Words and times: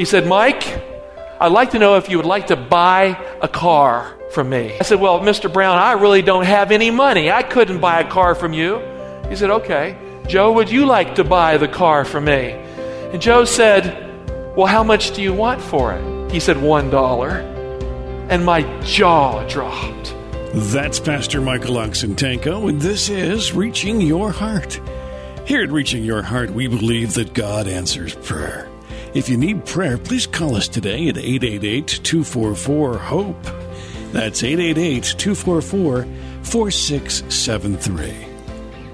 He 0.00 0.06
said, 0.06 0.26
Mike, 0.26 0.64
I'd 1.38 1.52
like 1.52 1.72
to 1.72 1.78
know 1.78 1.96
if 1.96 2.08
you 2.08 2.16
would 2.16 2.24
like 2.24 2.46
to 2.46 2.56
buy 2.56 3.22
a 3.42 3.46
car 3.46 4.16
from 4.30 4.48
me. 4.48 4.74
I 4.80 4.82
said, 4.82 4.98
Well, 4.98 5.20
Mr. 5.20 5.52
Brown, 5.52 5.76
I 5.76 5.92
really 5.92 6.22
don't 6.22 6.46
have 6.46 6.72
any 6.72 6.90
money. 6.90 7.30
I 7.30 7.42
couldn't 7.42 7.82
buy 7.82 8.00
a 8.00 8.10
car 8.10 8.34
from 8.34 8.54
you. 8.54 8.78
He 9.28 9.36
said, 9.36 9.50
Okay. 9.50 9.98
Joe, 10.26 10.52
would 10.52 10.70
you 10.70 10.86
like 10.86 11.16
to 11.16 11.22
buy 11.22 11.58
the 11.58 11.68
car 11.68 12.06
from 12.06 12.24
me? 12.24 12.52
And 13.12 13.20
Joe 13.20 13.44
said, 13.44 14.56
Well, 14.56 14.68
how 14.68 14.82
much 14.82 15.10
do 15.10 15.20
you 15.20 15.34
want 15.34 15.60
for 15.60 15.92
it? 15.92 16.32
He 16.32 16.40
said, 16.40 16.56
One 16.56 16.88
dollar. 16.88 17.40
And 18.30 18.42
my 18.42 18.62
jaw 18.80 19.46
dropped. 19.48 20.14
That's 20.54 20.98
Pastor 20.98 21.42
Michael 21.42 21.74
Oxentenko, 21.74 22.70
and 22.70 22.80
this 22.80 23.10
is 23.10 23.52
Reaching 23.52 24.00
Your 24.00 24.32
Heart. 24.32 24.80
Here 25.44 25.62
at 25.62 25.70
Reaching 25.70 26.04
Your 26.04 26.22
Heart, 26.22 26.52
we 26.52 26.68
believe 26.68 27.12
that 27.14 27.34
God 27.34 27.68
answers 27.68 28.14
prayer. 28.14 28.69
If 29.12 29.28
you 29.28 29.36
need 29.36 29.66
prayer, 29.66 29.98
please 29.98 30.24
call 30.24 30.54
us 30.54 30.68
today 30.68 31.08
at 31.08 31.18
888 31.18 32.00
244 32.04 32.96
HOPE. 32.96 33.42
That's 34.12 34.44
888 34.44 35.02
244 35.18 36.06
4673. 36.44 38.26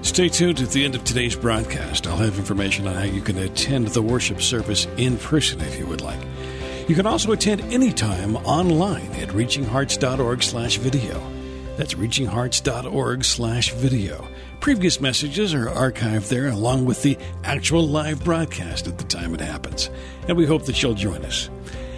Stay 0.01 0.29
tuned 0.29 0.59
at 0.59 0.69
the 0.69 0.85
end 0.85 0.95
of 0.95 1.03
today's 1.03 1.35
broadcast. 1.35 2.07
I'll 2.07 2.17
have 2.17 2.39
information 2.39 2.87
on 2.87 2.95
how 2.95 3.03
you 3.03 3.21
can 3.21 3.37
attend 3.37 3.89
the 3.89 4.01
worship 4.01 4.41
service 4.41 4.87
in 4.97 5.17
person 5.17 5.61
if 5.61 5.77
you 5.77 5.85
would 5.85 6.01
like. 6.01 6.19
You 6.87 6.95
can 6.95 7.05
also 7.05 7.31
attend 7.33 7.61
anytime 7.71 8.37
online 8.37 9.11
at 9.11 9.29
reachinghearts.org 9.29 10.41
slash 10.41 10.77
video. 10.77 11.21
That's 11.75 11.93
reachinghearts.org 11.93 13.23
slash 13.23 13.71
video. 13.73 14.27
Previous 14.59 14.99
messages 14.99 15.53
are 15.53 15.67
archived 15.67 16.29
there 16.29 16.47
along 16.47 16.85
with 16.85 17.01
the 17.01 17.17
actual 17.43 17.87
live 17.87 18.23
broadcast 18.23 18.87
at 18.87 18.97
the 18.97 19.03
time 19.05 19.33
it 19.33 19.39
happens. 19.39 19.89
And 20.27 20.35
we 20.35 20.45
hope 20.45 20.65
that 20.65 20.81
you'll 20.81 20.93
join 20.93 21.23
us. 21.23 21.49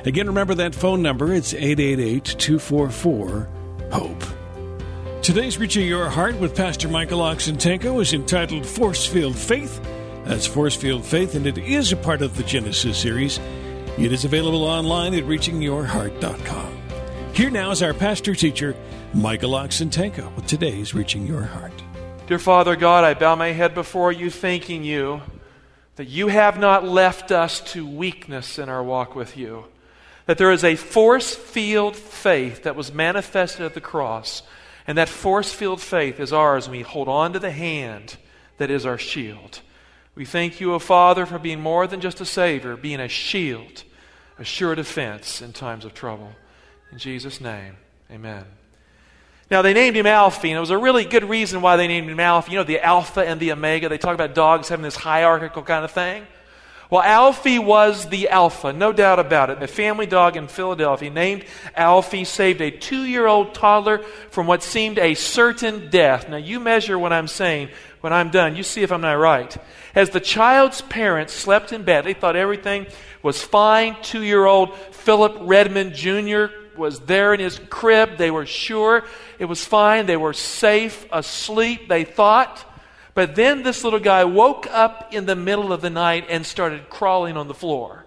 Again, 0.06 0.28
remember 0.28 0.56
that 0.56 0.76
phone 0.76 1.02
number. 1.02 1.34
It's 1.34 1.54
888 1.54 2.26
244 2.26 3.50
HOPE. 3.92 4.24
Today's 5.22 5.58
Reaching 5.58 5.88
Your 5.88 6.10
Heart 6.10 6.40
with 6.40 6.56
Pastor 6.56 6.88
Michael 6.88 7.20
Oxentenko 7.20 8.02
is 8.02 8.14
entitled 8.14 8.64
Forcefield 8.64 9.36
Faith. 9.36 9.82
That's 10.26 10.48
Forcefield 10.48 11.04
Faith, 11.04 11.36
and 11.36 11.46
it 11.46 11.58
is 11.58 11.92
a 11.92 11.98
part 11.98 12.22
of 12.22 12.38
the 12.38 12.44
Genesis 12.44 12.98
series. 12.98 13.40
It 13.98 14.14
is 14.14 14.26
available 14.26 14.64
online 14.64 15.14
at 15.14 15.26
reachingyourheart.com. 15.26 16.78
Here 17.34 17.50
now 17.50 17.72
is 17.72 17.84
our 17.84 17.94
pastor 17.94 18.34
teacher, 18.34 18.76
Michael 19.14 19.52
Oxentenko, 19.52 20.36
with 20.36 20.46
today's 20.46 20.94
Reaching 20.94 21.28
Your 21.28 21.44
Heart. 21.44 21.84
Dear 22.30 22.38
Father 22.38 22.76
God, 22.76 23.04
I 23.04 23.16
bow 23.16 23.36
my 23.36 23.54
head 23.54 23.74
before 23.74 24.12
you, 24.12 24.30
thanking 24.30 24.84
you 24.84 25.24
that 25.96 26.08
you 26.08 26.28
have 26.28 26.60
not 26.60 26.88
left 26.88 27.32
us 27.32 27.60
to 27.72 27.88
weakness 27.88 28.60
in 28.60 28.70
our 28.70 28.84
walk 28.84 29.16
with 29.16 29.36
you. 29.36 29.66
That 30.28 30.38
there 30.38 30.52
is 30.52 30.64
a 30.64 30.76
force 30.76 31.34
field 31.34 31.96
faith 31.96 32.62
that 32.62 32.76
was 32.76 32.94
manifested 32.94 33.66
at 33.66 33.74
the 33.74 33.82
cross, 33.82 34.44
and 34.86 34.96
that 35.00 35.10
force 35.10 35.52
field 35.52 35.82
faith 35.82 36.20
is 36.20 36.32
ours, 36.32 36.68
and 36.68 36.76
we 36.76 36.84
hold 36.84 37.08
on 37.08 37.34
to 37.34 37.40
the 37.40 37.50
hand 37.50 38.18
that 38.60 38.70
is 38.70 38.86
our 38.86 39.00
shield. 39.00 39.62
We 40.14 40.24
thank 40.24 40.62
you, 40.62 40.76
O 40.76 40.78
Father, 40.78 41.26
for 41.26 41.40
being 41.40 41.62
more 41.62 41.88
than 41.88 42.00
just 42.00 42.22
a 42.22 42.26
Savior, 42.26 42.78
being 42.78 43.00
a 43.00 43.08
shield, 43.08 43.84
a 44.38 44.44
sure 44.44 44.76
defense 44.76 45.42
in 45.42 45.52
times 45.52 45.84
of 45.84 45.96
trouble. 45.96 46.34
In 46.92 47.00
Jesus' 47.00 47.42
name, 47.42 47.78
amen. 48.12 48.46
Now, 49.52 49.64
they 49.64 49.74
named 49.74 49.96
him 49.96 50.06
Alfie, 50.06 50.52
and 50.52 50.58
it 50.58 50.60
was 50.60 50.70
a 50.70 50.78
really 50.78 51.06
good 51.06 51.24
reason 51.24 51.62
why 51.62 51.76
they 51.76 51.88
named 51.88 52.08
him 52.08 52.20
Alfie. 52.20 52.52
You 52.52 52.60
know, 52.60 52.64
the 52.64 52.86
Alpha 52.86 53.22
and 53.22 53.40
the 53.40 53.52
Omega. 53.52 53.90
They 53.90 53.98
talk 53.98 54.14
about 54.14 54.36
dogs 54.36 54.70
having 54.70 54.84
this 54.84 54.96
hierarchical 54.96 55.64
kind 55.64 55.84
of 55.84 55.92
thing. 55.92 56.28
Well, 56.92 57.02
Alfie 57.02 57.60
was 57.60 58.10
the 58.10 58.30
Alpha, 58.30 58.74
no 58.74 58.92
doubt 58.92 59.20
about 59.20 59.52
it. 59.52 59.60
The 59.60 59.68
family 59.68 60.08
dog 60.08 60.36
in 60.36 60.48
Philadelphia, 60.48 61.12
named 61.12 61.46
Alfie, 61.76 62.26
saved 62.26 62.62
a 62.62 62.72
two 62.72 63.04
year 63.04 63.28
old 63.28 63.54
toddler 63.54 64.00
from 64.32 64.48
what 64.48 64.64
seemed 64.64 64.98
a 64.98 65.14
certain 65.14 65.90
death. 65.90 66.30
Now, 66.30 66.38
you 66.38 66.60
measure 66.60 66.98
what 66.98 67.14
I'm 67.14 67.28
saying 67.28 67.70
when 68.02 68.14
I'm 68.14 68.30
done. 68.30 68.56
You 68.56 68.64
see 68.64 68.82
if 68.82 68.92
I'm 68.92 69.02
not 69.02 69.14
right. 69.14 69.56
As 69.94 70.10
the 70.12 70.20
child's 70.20 70.82
parents 70.82 71.34
slept 71.34 71.74
in 71.74 71.84
bed, 71.84 72.06
they 72.06 72.14
thought 72.14 72.36
everything 72.36 72.88
was 73.22 73.42
fine. 73.42 73.96
Two 74.02 74.24
year 74.24 74.46
old 74.46 74.76
Philip 74.92 75.38
Redmond 75.42 75.94
Jr 75.94 76.59
was 76.78 77.00
there 77.02 77.34
in 77.34 77.40
his 77.40 77.60
crib. 77.70 78.18
They 78.18 78.32
were 78.32 78.46
sure 78.46 79.04
it 79.38 79.46
was 79.46 79.64
fine. 79.64 80.06
They 80.06 80.18
were 80.18 80.34
safe, 80.34 81.06
asleep, 81.12 81.88
they 81.90 82.04
thought. 82.04 82.66
But 83.14 83.36
then 83.36 83.64
this 83.64 83.84
little 83.84 84.00
guy 84.00 84.24
woke 84.26 84.68
up 84.70 85.14
in 85.14 85.26
the 85.26 85.36
middle 85.36 85.74
of 85.74 85.82
the 85.82 85.90
night 85.90 86.28
and 86.30 86.46
started 86.46 86.90
crawling 86.90 87.38
on 87.38 87.48
the 87.48 87.54
floor. 87.54 88.06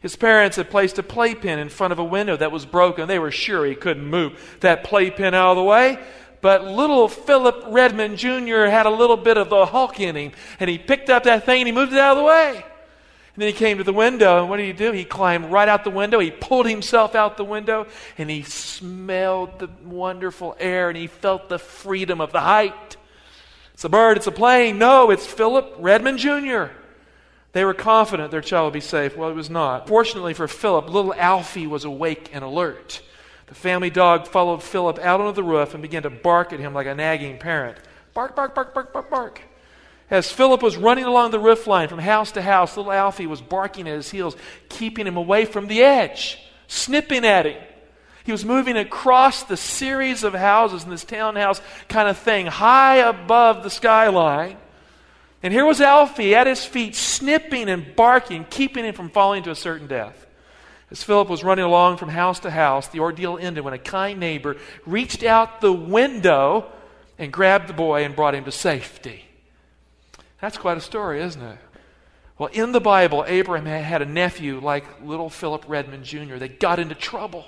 His 0.00 0.16
parents 0.16 0.58
had 0.58 0.68
placed 0.68 0.98
a 0.98 1.02
playpen 1.02 1.58
in 1.58 1.70
front 1.70 1.92
of 1.92 1.98
a 1.98 2.04
window 2.04 2.36
that 2.36 2.52
was 2.52 2.66
broken. 2.66 3.08
They 3.08 3.18
were 3.18 3.30
sure 3.30 3.64
he 3.64 3.74
couldn't 3.74 4.04
move 4.04 4.58
that 4.60 4.84
playpen 4.84 5.32
out 5.32 5.52
of 5.52 5.56
the 5.56 5.62
way. 5.62 5.98
But 6.42 6.64
little 6.66 7.08
Philip 7.08 7.64
Redmond 7.68 8.18
Jr. 8.18 8.66
had 8.66 8.84
a 8.84 8.90
little 8.90 9.16
bit 9.16 9.38
of 9.38 9.48
the 9.48 9.64
Hulk 9.64 9.98
in 9.98 10.14
him, 10.14 10.32
and 10.60 10.68
he 10.68 10.76
picked 10.76 11.08
up 11.08 11.22
that 11.22 11.46
thing 11.46 11.62
and 11.62 11.66
he 11.66 11.72
moved 11.72 11.94
it 11.94 11.98
out 11.98 12.18
of 12.18 12.18
the 12.18 12.24
way. 12.24 12.66
And 13.34 13.42
then 13.42 13.48
he 13.48 13.52
came 13.52 13.78
to 13.78 13.84
the 13.84 13.92
window, 13.92 14.40
and 14.40 14.48
what 14.48 14.58
did 14.58 14.66
he 14.66 14.72
do? 14.72 14.92
He 14.92 15.04
climbed 15.04 15.50
right 15.50 15.68
out 15.68 15.82
the 15.82 15.90
window. 15.90 16.20
He 16.20 16.30
pulled 16.30 16.68
himself 16.68 17.16
out 17.16 17.36
the 17.36 17.44
window, 17.44 17.88
and 18.16 18.30
he 18.30 18.42
smelled 18.42 19.58
the 19.58 19.68
wonderful 19.84 20.56
air, 20.60 20.88
and 20.88 20.96
he 20.96 21.08
felt 21.08 21.48
the 21.48 21.58
freedom 21.58 22.20
of 22.20 22.30
the 22.30 22.40
height. 22.40 22.96
It's 23.72 23.82
a 23.82 23.88
bird, 23.88 24.18
it's 24.18 24.28
a 24.28 24.32
plane. 24.32 24.78
No, 24.78 25.10
it's 25.10 25.26
Philip 25.26 25.74
Redmond 25.80 26.18
Jr. 26.18 26.66
They 27.50 27.64
were 27.64 27.74
confident 27.74 28.30
their 28.30 28.40
child 28.40 28.66
would 28.66 28.74
be 28.74 28.80
safe. 28.80 29.16
Well, 29.16 29.30
it 29.30 29.34
was 29.34 29.50
not. 29.50 29.88
Fortunately 29.88 30.32
for 30.34 30.46
Philip, 30.46 30.88
little 30.88 31.14
Alfie 31.14 31.66
was 31.66 31.84
awake 31.84 32.30
and 32.32 32.44
alert. 32.44 33.02
The 33.46 33.54
family 33.54 33.90
dog 33.90 34.28
followed 34.28 34.62
Philip 34.62 35.00
out 35.00 35.20
onto 35.20 35.34
the 35.34 35.42
roof 35.42 35.74
and 35.74 35.82
began 35.82 36.04
to 36.04 36.10
bark 36.10 36.52
at 36.52 36.60
him 36.60 36.72
like 36.72 36.86
a 36.86 36.94
nagging 36.94 37.38
parent. 37.38 37.78
Bark, 38.12 38.36
bark, 38.36 38.54
bark, 38.54 38.74
bark, 38.74 38.92
bark, 38.92 39.10
bark. 39.10 39.40
As 40.10 40.30
Philip 40.30 40.62
was 40.62 40.76
running 40.76 41.04
along 41.04 41.30
the 41.30 41.38
roof 41.38 41.66
line 41.66 41.88
from 41.88 41.98
house 41.98 42.32
to 42.32 42.42
house, 42.42 42.76
little 42.76 42.92
Alfie 42.92 43.26
was 43.26 43.40
barking 43.40 43.88
at 43.88 43.96
his 43.96 44.10
heels, 44.10 44.36
keeping 44.68 45.06
him 45.06 45.16
away 45.16 45.44
from 45.44 45.66
the 45.66 45.82
edge, 45.82 46.38
snipping 46.68 47.24
at 47.24 47.46
him. 47.46 47.62
He 48.24 48.32
was 48.32 48.44
moving 48.44 48.76
across 48.76 49.42
the 49.42 49.56
series 49.56 50.24
of 50.24 50.34
houses 50.34 50.84
in 50.84 50.90
this 50.90 51.04
townhouse 51.04 51.60
kind 51.88 52.08
of 52.08 52.18
thing, 52.18 52.46
high 52.46 52.96
above 52.96 53.62
the 53.62 53.70
skyline. 53.70 54.56
And 55.42 55.52
here 55.52 55.66
was 55.66 55.80
Alfie 55.80 56.34
at 56.34 56.46
his 56.46 56.64
feet, 56.64 56.94
snipping 56.94 57.68
and 57.68 57.94
barking, 57.94 58.46
keeping 58.48 58.84
him 58.84 58.94
from 58.94 59.10
falling 59.10 59.42
to 59.42 59.50
a 59.50 59.54
certain 59.54 59.86
death. 59.86 60.26
As 60.90 61.02
Philip 61.02 61.28
was 61.28 61.44
running 61.44 61.64
along 61.64 61.96
from 61.96 62.08
house 62.08 62.40
to 62.40 62.50
house, 62.50 62.88
the 62.88 63.00
ordeal 63.00 63.36
ended 63.38 63.64
when 63.64 63.74
a 63.74 63.78
kind 63.78 64.20
neighbor 64.20 64.56
reached 64.86 65.22
out 65.22 65.60
the 65.60 65.72
window 65.72 66.70
and 67.18 67.32
grabbed 67.32 67.68
the 67.68 67.74
boy 67.74 68.04
and 68.04 68.16
brought 68.16 68.34
him 68.34 68.44
to 68.44 68.52
safety. 68.52 69.24
That's 70.40 70.58
quite 70.58 70.76
a 70.76 70.80
story, 70.80 71.22
isn't 71.22 71.42
it? 71.42 71.58
Well, 72.36 72.50
in 72.52 72.72
the 72.72 72.80
Bible, 72.80 73.24
Abraham 73.26 73.66
had 73.66 74.02
a 74.02 74.06
nephew 74.06 74.60
like 74.60 74.84
little 75.02 75.30
Philip 75.30 75.64
Redmond 75.68 76.04
Jr. 76.04 76.36
They 76.36 76.48
got 76.48 76.78
into 76.78 76.94
trouble. 76.94 77.44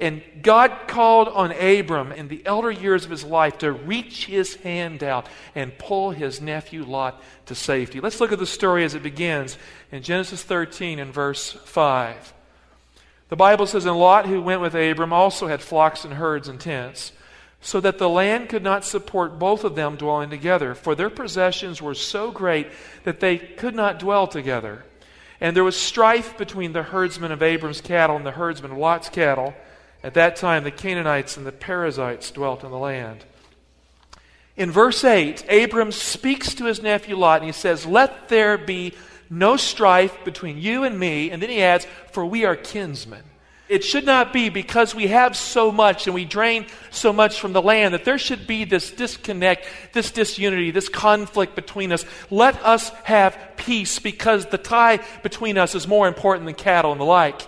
And 0.00 0.20
God 0.42 0.88
called 0.88 1.28
on 1.28 1.52
Abram 1.52 2.10
in 2.10 2.26
the 2.26 2.44
elder 2.44 2.72
years 2.72 3.04
of 3.04 3.10
his 3.12 3.22
life 3.22 3.58
to 3.58 3.70
reach 3.70 4.26
his 4.26 4.56
hand 4.56 5.04
out 5.04 5.28
and 5.54 5.78
pull 5.78 6.10
his 6.10 6.40
nephew 6.40 6.82
Lot 6.84 7.22
to 7.46 7.54
safety. 7.54 8.00
Let's 8.00 8.20
look 8.20 8.32
at 8.32 8.40
the 8.40 8.46
story 8.46 8.82
as 8.82 8.94
it 8.94 9.04
begins 9.04 9.56
in 9.92 10.02
Genesis 10.02 10.42
13 10.42 10.98
and 10.98 11.14
verse 11.14 11.52
5. 11.52 12.34
The 13.28 13.36
Bible 13.36 13.66
says, 13.66 13.86
And 13.86 13.96
Lot, 13.96 14.26
who 14.26 14.42
went 14.42 14.60
with 14.60 14.74
Abram, 14.74 15.12
also 15.12 15.46
had 15.46 15.62
flocks 15.62 16.04
and 16.04 16.14
herds 16.14 16.48
and 16.48 16.58
tents 16.58 17.12
so 17.62 17.80
that 17.80 17.98
the 17.98 18.08
land 18.08 18.48
could 18.48 18.62
not 18.62 18.84
support 18.84 19.38
both 19.38 19.62
of 19.62 19.76
them 19.76 19.96
dwelling 19.96 20.28
together, 20.28 20.74
for 20.74 20.96
their 20.96 21.08
possessions 21.08 21.80
were 21.80 21.94
so 21.94 22.32
great 22.32 22.66
that 23.04 23.20
they 23.20 23.38
could 23.38 23.74
not 23.74 24.00
dwell 24.00 24.26
together. 24.26 24.84
And 25.40 25.56
there 25.56 25.64
was 25.64 25.76
strife 25.76 26.36
between 26.36 26.72
the 26.72 26.82
herdsmen 26.82 27.30
of 27.30 27.42
Abram's 27.42 27.80
cattle 27.80 28.16
and 28.16 28.26
the 28.26 28.32
herdsmen 28.32 28.72
of 28.72 28.78
Lot's 28.78 29.08
cattle. 29.08 29.54
At 30.02 30.14
that 30.14 30.34
time, 30.36 30.64
the 30.64 30.72
Canaanites 30.72 31.36
and 31.36 31.46
the 31.46 31.52
Perizzites 31.52 32.32
dwelt 32.32 32.64
in 32.64 32.70
the 32.72 32.78
land. 32.78 33.24
In 34.56 34.70
verse 34.70 35.04
8, 35.04 35.44
Abram 35.50 35.92
speaks 35.92 36.54
to 36.54 36.64
his 36.64 36.82
nephew 36.82 37.16
Lot 37.16 37.40
and 37.40 37.46
he 37.46 37.52
says, 37.52 37.86
Let 37.86 38.28
there 38.28 38.58
be 38.58 38.92
no 39.30 39.56
strife 39.56 40.24
between 40.24 40.58
you 40.58 40.82
and 40.82 40.98
me. 40.98 41.30
And 41.30 41.40
then 41.40 41.48
he 41.48 41.62
adds, 41.62 41.86
For 42.10 42.26
we 42.26 42.44
are 42.44 42.56
kinsmen. 42.56 43.22
It 43.72 43.82
should 43.82 44.04
not 44.04 44.34
be 44.34 44.50
because 44.50 44.94
we 44.94 45.06
have 45.06 45.34
so 45.34 45.72
much 45.72 46.06
and 46.06 46.12
we 46.12 46.26
drain 46.26 46.66
so 46.90 47.10
much 47.10 47.40
from 47.40 47.54
the 47.54 47.62
land 47.62 47.94
that 47.94 48.04
there 48.04 48.18
should 48.18 48.46
be 48.46 48.64
this 48.64 48.90
disconnect, 48.90 49.64
this 49.94 50.10
disunity, 50.10 50.70
this 50.70 50.90
conflict 50.90 51.54
between 51.54 51.90
us. 51.90 52.04
Let 52.30 52.62
us 52.62 52.90
have 53.04 53.34
peace 53.56 53.98
because 53.98 54.44
the 54.44 54.58
tie 54.58 54.98
between 55.22 55.56
us 55.56 55.74
is 55.74 55.88
more 55.88 56.06
important 56.06 56.44
than 56.44 56.54
cattle 56.54 56.92
and 56.92 57.00
the 57.00 57.06
like. 57.06 57.40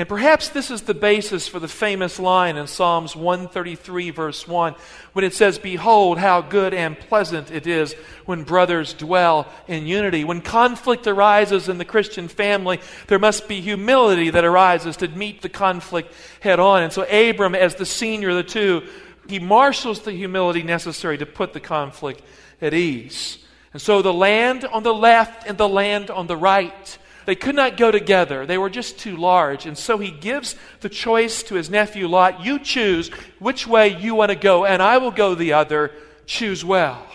And 0.00 0.08
perhaps 0.08 0.48
this 0.48 0.70
is 0.70 0.80
the 0.80 0.94
basis 0.94 1.46
for 1.46 1.58
the 1.58 1.68
famous 1.68 2.18
line 2.18 2.56
in 2.56 2.66
Psalms 2.66 3.14
133, 3.14 4.08
verse 4.08 4.48
1, 4.48 4.74
when 5.12 5.26
it 5.26 5.34
says, 5.34 5.58
Behold, 5.58 6.16
how 6.16 6.40
good 6.40 6.72
and 6.72 6.98
pleasant 6.98 7.50
it 7.50 7.66
is 7.66 7.92
when 8.24 8.44
brothers 8.44 8.94
dwell 8.94 9.46
in 9.68 9.86
unity. 9.86 10.24
When 10.24 10.40
conflict 10.40 11.06
arises 11.06 11.68
in 11.68 11.76
the 11.76 11.84
Christian 11.84 12.28
family, 12.28 12.80
there 13.08 13.18
must 13.18 13.46
be 13.46 13.60
humility 13.60 14.30
that 14.30 14.42
arises 14.42 14.96
to 14.96 15.08
meet 15.08 15.42
the 15.42 15.50
conflict 15.50 16.14
head 16.40 16.58
on. 16.58 16.82
And 16.82 16.94
so, 16.94 17.02
Abram, 17.02 17.54
as 17.54 17.74
the 17.74 17.84
senior 17.84 18.30
of 18.30 18.36
the 18.36 18.42
two, 18.42 18.88
he 19.28 19.38
marshals 19.38 20.00
the 20.00 20.12
humility 20.12 20.62
necessary 20.62 21.18
to 21.18 21.26
put 21.26 21.52
the 21.52 21.60
conflict 21.60 22.22
at 22.62 22.72
ease. 22.72 23.36
And 23.74 23.82
so, 23.82 24.00
the 24.00 24.14
land 24.14 24.64
on 24.64 24.82
the 24.82 24.94
left 24.94 25.46
and 25.46 25.58
the 25.58 25.68
land 25.68 26.08
on 26.08 26.26
the 26.26 26.38
right 26.38 26.98
they 27.30 27.36
could 27.36 27.54
not 27.54 27.76
go 27.76 27.92
together. 27.92 28.44
They 28.44 28.58
were 28.58 28.68
just 28.68 28.98
too 28.98 29.16
large. 29.16 29.64
And 29.64 29.78
so 29.78 29.98
he 29.98 30.10
gives 30.10 30.56
the 30.80 30.88
choice 30.88 31.44
to 31.44 31.54
his 31.54 31.70
nephew 31.70 32.08
Lot 32.08 32.44
You 32.44 32.58
choose 32.58 33.08
which 33.38 33.68
way 33.68 33.96
you 33.96 34.16
want 34.16 34.30
to 34.30 34.34
go, 34.34 34.64
and 34.64 34.82
I 34.82 34.98
will 34.98 35.12
go 35.12 35.36
the 35.36 35.52
other. 35.52 35.92
Choose 36.26 36.64
well. 36.64 37.06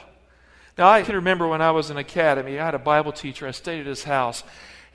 Now, 0.78 0.88
I 0.88 1.02
can 1.02 1.16
remember 1.16 1.50
when 1.50 1.62
I 1.62 1.72
was 1.72 1.90
in 1.90 1.98
academy, 1.98 2.58
I 2.58 2.64
had 2.64 2.76
a 2.76 2.80
Bible 2.80 3.12
teacher. 3.12 3.46
I 3.46 3.52
stayed 3.52 3.82
at 3.82 3.88
his 3.88 4.06
house. 4.06 4.46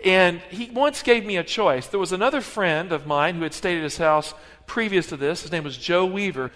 And 0.03 0.41
he 0.49 0.71
once 0.71 1.03
gave 1.03 1.27
me 1.27 1.37
a 1.37 1.45
choice. 1.45 1.87
There 1.87 2.01
was 2.01 2.13
another 2.13 2.41
friend 2.41 2.91
of 2.91 3.07
mine 3.07 3.35
who 3.35 3.43
had 3.43 3.53
stayed 3.53 3.77
at 3.77 3.83
his 3.83 3.99
house 3.99 4.33
previous 4.67 5.09
to 5.09 5.19
this. 5.19 5.43
His 5.43 5.53
name 5.53 5.65
was 5.65 5.77
Joe 5.77 6.07
Weaver. 6.07 6.51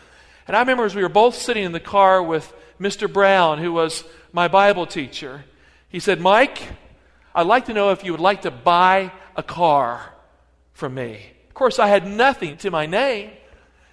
And 0.48 0.56
I 0.56 0.60
remember 0.60 0.86
as 0.86 0.94
we 0.94 1.02
were 1.02 1.10
both 1.10 1.34
sitting 1.34 1.64
in 1.64 1.72
the 1.72 1.80
car 1.80 2.22
with 2.22 2.50
Mr. 2.80 3.12
Brown, 3.12 3.58
who 3.58 3.74
was 3.74 4.04
my 4.32 4.48
Bible 4.48 4.86
teacher, 4.86 5.44
he 5.90 6.00
said, 6.00 6.18
Mike, 6.18 6.62
I'd 7.34 7.46
like 7.46 7.66
to 7.66 7.74
know 7.74 7.90
if 7.90 8.04
you 8.04 8.12
would 8.12 8.20
like 8.20 8.42
to 8.42 8.50
buy 8.50 9.12
a 9.36 9.42
car 9.42 10.12
from 10.72 10.94
me. 10.94 11.20
Of 11.48 11.54
course, 11.54 11.78
I 11.78 11.88
had 11.88 12.06
nothing 12.06 12.56
to 12.58 12.70
my 12.70 12.86
name. 12.86 13.30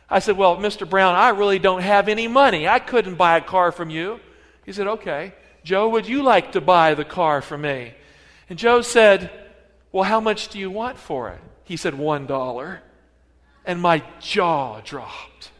I 0.09 0.19
said, 0.19 0.37
Well, 0.37 0.57
Mr. 0.57 0.87
Brown, 0.87 1.15
I 1.15 1.29
really 1.29 1.59
don't 1.59 1.81
have 1.81 2.09
any 2.09 2.27
money. 2.27 2.67
I 2.67 2.79
couldn't 2.79 3.15
buy 3.15 3.37
a 3.37 3.41
car 3.41 3.71
from 3.71 3.89
you. 3.89 4.19
He 4.65 4.73
said, 4.73 4.87
Okay. 4.87 5.33
Joe, 5.63 5.89
would 5.89 6.07
you 6.07 6.23
like 6.23 6.53
to 6.53 6.61
buy 6.61 6.95
the 6.95 7.05
car 7.05 7.41
from 7.41 7.61
me? 7.61 7.93
And 8.49 8.57
Joe 8.57 8.81
said, 8.81 9.31
Well, 9.91 10.03
how 10.03 10.19
much 10.19 10.49
do 10.49 10.59
you 10.59 10.69
want 10.69 10.97
for 10.97 11.29
it? 11.29 11.39
He 11.63 11.77
said, 11.77 11.93
One 11.93 12.25
dollar. 12.25 12.81
And 13.63 13.79
my 13.79 14.03
jaw 14.19 14.81
dropped. 14.81 15.50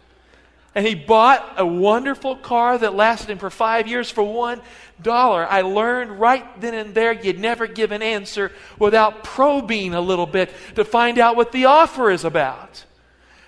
And 0.74 0.86
he 0.86 0.96
bought 0.96 1.56
a 1.58 1.66
wonderful 1.66 2.38
car 2.38 2.78
that 2.78 2.96
lasted 2.96 3.30
him 3.30 3.38
for 3.38 3.50
five 3.50 3.88
years 3.88 4.10
for 4.10 4.24
one 4.24 4.62
dollar. 5.02 5.46
I 5.46 5.62
learned 5.62 6.20
right 6.20 6.62
then 6.62 6.74
and 6.74 6.94
there 6.94 7.12
you'd 7.12 7.40
never 7.40 7.68
give 7.68 7.92
an 7.92 8.02
answer 8.02 8.52
without 8.80 9.24
probing 9.24 9.94
a 9.94 10.02
little 10.02 10.26
bit 10.26 10.52
to 10.76 10.86
find 10.86 11.18
out 11.18 11.36
what 11.36 11.52
the 11.52 11.66
offer 11.66 12.10
is 12.10 12.24
about. 12.24 12.86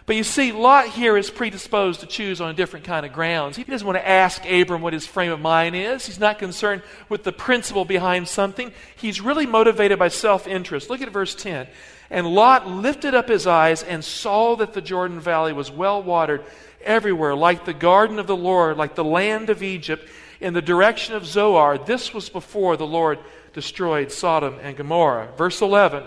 But 0.06 0.18
you 0.18 0.24
see, 0.26 0.52
Lot 0.52 0.90
here 0.90 1.16
is 1.16 1.30
predisposed 1.30 2.02
to 2.02 2.06
choose 2.06 2.42
on 2.42 2.50
a 2.50 2.54
different 2.54 2.86
kind 2.86 3.06
of 3.06 3.14
grounds. 3.14 3.56
He 3.56 3.64
doesn't 3.64 3.88
want 3.88 3.98
to 3.98 4.08
ask 4.08 4.44
Abram 4.46 4.82
what 4.82 4.92
his 4.92 5.08
frame 5.08 5.32
of 5.32 5.40
mind 5.40 5.78
is. 5.78 6.06
He's 6.06 6.20
not 6.20 6.40
concerned 6.40 6.82
with 7.08 7.24
the 7.24 7.32
principle 7.32 7.86
behind 7.86 8.28
something. 8.28 8.74
He's 8.98 9.22
really 9.22 9.46
motivated 9.46 9.98
by 9.98 10.10
self 10.10 10.46
interest. 10.46 10.90
Look 10.90 11.02
at 11.02 11.10
verse 11.10 11.36
10. 11.36 11.68
And 12.10 12.28
Lot 12.28 12.68
lifted 12.68 13.16
up 13.16 13.30
his 13.30 13.48
eyes 13.48 13.82
and 13.82 14.04
saw 14.04 14.58
that 14.58 14.74
the 14.74 14.82
Jordan 14.82 15.22
Valley 15.22 15.54
was 15.54 15.72
well 15.72 16.04
watered 16.04 16.44
everywhere, 16.84 17.36
like 17.36 17.66
the 17.66 17.74
garden 17.74 18.20
of 18.20 18.28
the 18.28 18.36
Lord, 18.36 18.78
like 18.78 18.96
the 18.96 19.04
land 19.04 19.50
of 19.50 19.64
Egypt, 19.64 20.10
in 20.40 20.54
the 20.54 20.62
direction 20.62 21.16
of 21.16 21.26
Zoar. 21.26 21.78
This 21.78 22.14
was 22.14 22.30
before 22.30 22.78
the 22.78 22.88
Lord 22.88 23.20
destroyed 23.54 24.12
Sodom 24.12 24.58
and 24.62 24.76
Gomorrah. 24.76 25.30
Verse 25.38 25.62
11. 25.62 26.04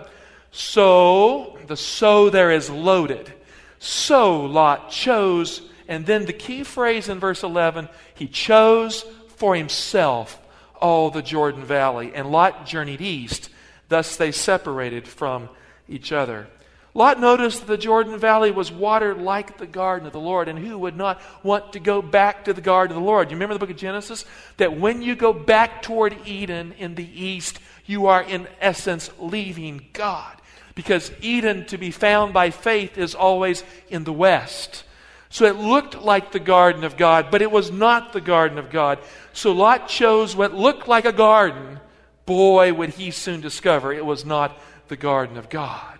So, 0.50 1.58
the 1.66 1.76
so 1.76 2.30
there 2.30 2.50
is 2.50 2.70
loaded. 2.70 3.32
So 3.78 4.44
Lot 4.44 4.90
chose, 4.90 5.62
and 5.88 6.06
then 6.06 6.24
the 6.24 6.32
key 6.32 6.64
phrase 6.64 7.08
in 7.08 7.20
verse 7.20 7.42
11, 7.42 7.88
he 8.14 8.26
chose 8.26 9.04
for 9.36 9.54
himself 9.54 10.40
all 10.80 11.10
the 11.10 11.22
Jordan 11.22 11.64
Valley, 11.64 12.12
and 12.14 12.30
Lot 12.30 12.66
journeyed 12.66 13.00
east. 13.00 13.50
Thus 13.88 14.16
they 14.16 14.32
separated 14.32 15.06
from 15.06 15.48
each 15.88 16.12
other. 16.12 16.48
Lot 16.96 17.20
noticed 17.20 17.60
that 17.60 17.66
the 17.66 17.76
Jordan 17.76 18.18
Valley 18.18 18.50
was 18.50 18.72
watered 18.72 19.20
like 19.20 19.58
the 19.58 19.66
garden 19.66 20.06
of 20.06 20.14
the 20.14 20.18
Lord, 20.18 20.48
and 20.48 20.58
who 20.58 20.78
would 20.78 20.96
not 20.96 21.20
want 21.42 21.74
to 21.74 21.78
go 21.78 22.00
back 22.00 22.46
to 22.46 22.54
the 22.54 22.62
garden 22.62 22.96
of 22.96 23.02
the 23.02 23.06
Lord? 23.06 23.30
You 23.30 23.36
remember 23.36 23.52
the 23.52 23.60
book 23.60 23.68
of 23.68 23.76
Genesis? 23.76 24.24
That 24.56 24.80
when 24.80 25.02
you 25.02 25.14
go 25.14 25.34
back 25.34 25.82
toward 25.82 26.16
Eden 26.26 26.72
in 26.78 26.94
the 26.94 27.04
east, 27.04 27.60
you 27.84 28.06
are 28.06 28.22
in 28.22 28.48
essence 28.62 29.10
leaving 29.18 29.84
God. 29.92 30.36
Because 30.74 31.12
Eden, 31.20 31.66
to 31.66 31.76
be 31.76 31.90
found 31.90 32.32
by 32.32 32.48
faith, 32.48 32.96
is 32.96 33.14
always 33.14 33.62
in 33.90 34.04
the 34.04 34.12
west. 34.12 34.84
So 35.28 35.44
it 35.44 35.56
looked 35.56 36.00
like 36.00 36.32
the 36.32 36.38
garden 36.38 36.82
of 36.82 36.96
God, 36.96 37.30
but 37.30 37.42
it 37.42 37.50
was 37.50 37.70
not 37.70 38.14
the 38.14 38.22
garden 38.22 38.56
of 38.56 38.70
God. 38.70 39.00
So 39.34 39.52
Lot 39.52 39.88
chose 39.88 40.34
what 40.34 40.54
looked 40.54 40.88
like 40.88 41.04
a 41.04 41.12
garden. 41.12 41.78
Boy, 42.24 42.72
would 42.72 42.94
he 42.94 43.10
soon 43.10 43.42
discover 43.42 43.92
it 43.92 44.06
was 44.06 44.24
not 44.24 44.58
the 44.88 44.96
garden 44.96 45.36
of 45.36 45.50
God. 45.50 45.95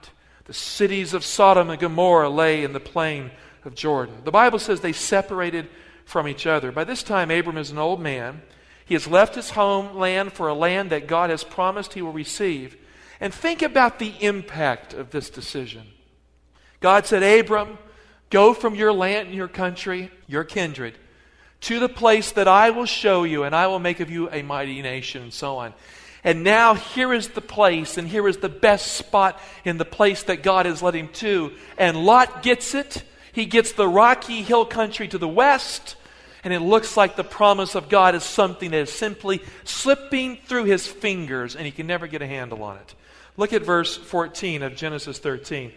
The 0.47 0.55
cities 0.55 1.13
of 1.13 1.25
Sodom 1.25 1.71
and 1.71 1.81
Gomorrah 1.81 2.31
lay 2.31 2.63
in 2.63 2.73
the 2.73 2.81
plain 2.81 3.31
of 3.65 3.75
Jordan. 3.75 4.17
The 4.25 4.31
Bible 4.31 4.59
says 4.59 4.81
they 4.81 4.93
separated 4.93 5.69
from 6.05 6.29
each 6.29 6.47
other. 6.47 6.71
By 6.71 6.85
this 6.85 7.03
time, 7.03 7.31
Abram 7.31 7.59
is 7.59 7.71
an 7.71 7.79
old 7.79 8.01
man. 8.01 8.43
He 8.85 8.95
has 8.95 9.09
left 9.09 9.35
his 9.35 9.51
homeland 9.51 10.33
for 10.33 10.47
a 10.47 10.55
land 10.55 10.91
that 10.91 11.09
God 11.09 11.31
has 11.31 11.43
promised 11.43 11.95
he 11.95 12.03
will 12.03 12.13
receive. 12.13 12.77
And 13.21 13.35
think 13.35 13.61
about 13.61 13.99
the 13.99 14.15
impact 14.21 14.95
of 14.95 15.11
this 15.11 15.31
decision. 15.31 15.83
God 16.79 17.07
said, 17.07 17.25
Abram, 17.25 17.79
go 18.31 18.55
from 18.55 18.77
your 18.77 18.93
land 18.93 19.29
and 19.29 19.37
your 19.37 19.49
country, 19.49 20.13
your 20.29 20.45
kindred, 20.45 20.97
to 21.63 21.81
the 21.81 21.89
place 21.89 22.31
that 22.33 22.47
I 22.47 22.71
will 22.71 22.87
show 22.87 23.25
you, 23.25 23.43
and 23.43 23.57
I 23.57 23.67
will 23.67 23.79
make 23.81 23.99
of 23.99 24.11
you 24.11 24.31
a 24.31 24.43
mighty 24.43 24.81
nation, 24.83 25.23
and 25.23 25.33
so 25.33 25.57
on. 25.57 25.75
And 26.27 26.43
now 26.43 26.75
here 26.75 27.15
is 27.15 27.29
the 27.29 27.41
place, 27.41 27.97
and 27.97 28.09
here 28.09 28.27
is 28.27 28.39
the 28.39 28.49
best 28.49 28.97
spot 28.97 29.41
in 29.65 29.79
the 29.79 29.85
place 29.85 30.25
that 30.25 30.43
God 30.43 30.67
has 30.67 30.83
led 30.83 30.95
him 30.95 31.09
to. 31.15 31.53
And 31.79 32.05
Lot 32.05 32.43
gets 32.43 32.75
it. 32.75 33.05
He 33.33 33.47
gets 33.47 33.73
the 33.73 33.87
rocky 33.87 34.43
hill 34.43 34.67
country 34.67 35.07
to 35.07 35.19
the 35.19 35.29
west, 35.29 35.95
and 36.43 36.53
it 36.53 36.59
looks 36.59 36.97
like 36.97 37.15
the 37.15 37.23
promise 37.23 37.77
of 37.77 37.89
God 37.89 38.17
is 38.17 38.25
something 38.25 38.73
that 38.73 38.79
is 38.79 38.93
simply 38.93 39.41
slipping 39.63 40.37
through 40.37 40.65
his 40.65 40.85
fingers, 40.85 41.55
and 41.55 41.65
he 41.65 41.71
can 41.71 41.87
never 41.87 42.09
get 42.09 42.23
a 42.23 42.27
handle 42.27 42.65
on 42.65 42.77
it. 42.79 42.95
Look 43.37 43.53
at 43.53 43.63
verse 43.63 43.97
14 43.97 44.65
of 44.65 44.75
Genesis 44.75 45.21
13. 45.21 45.71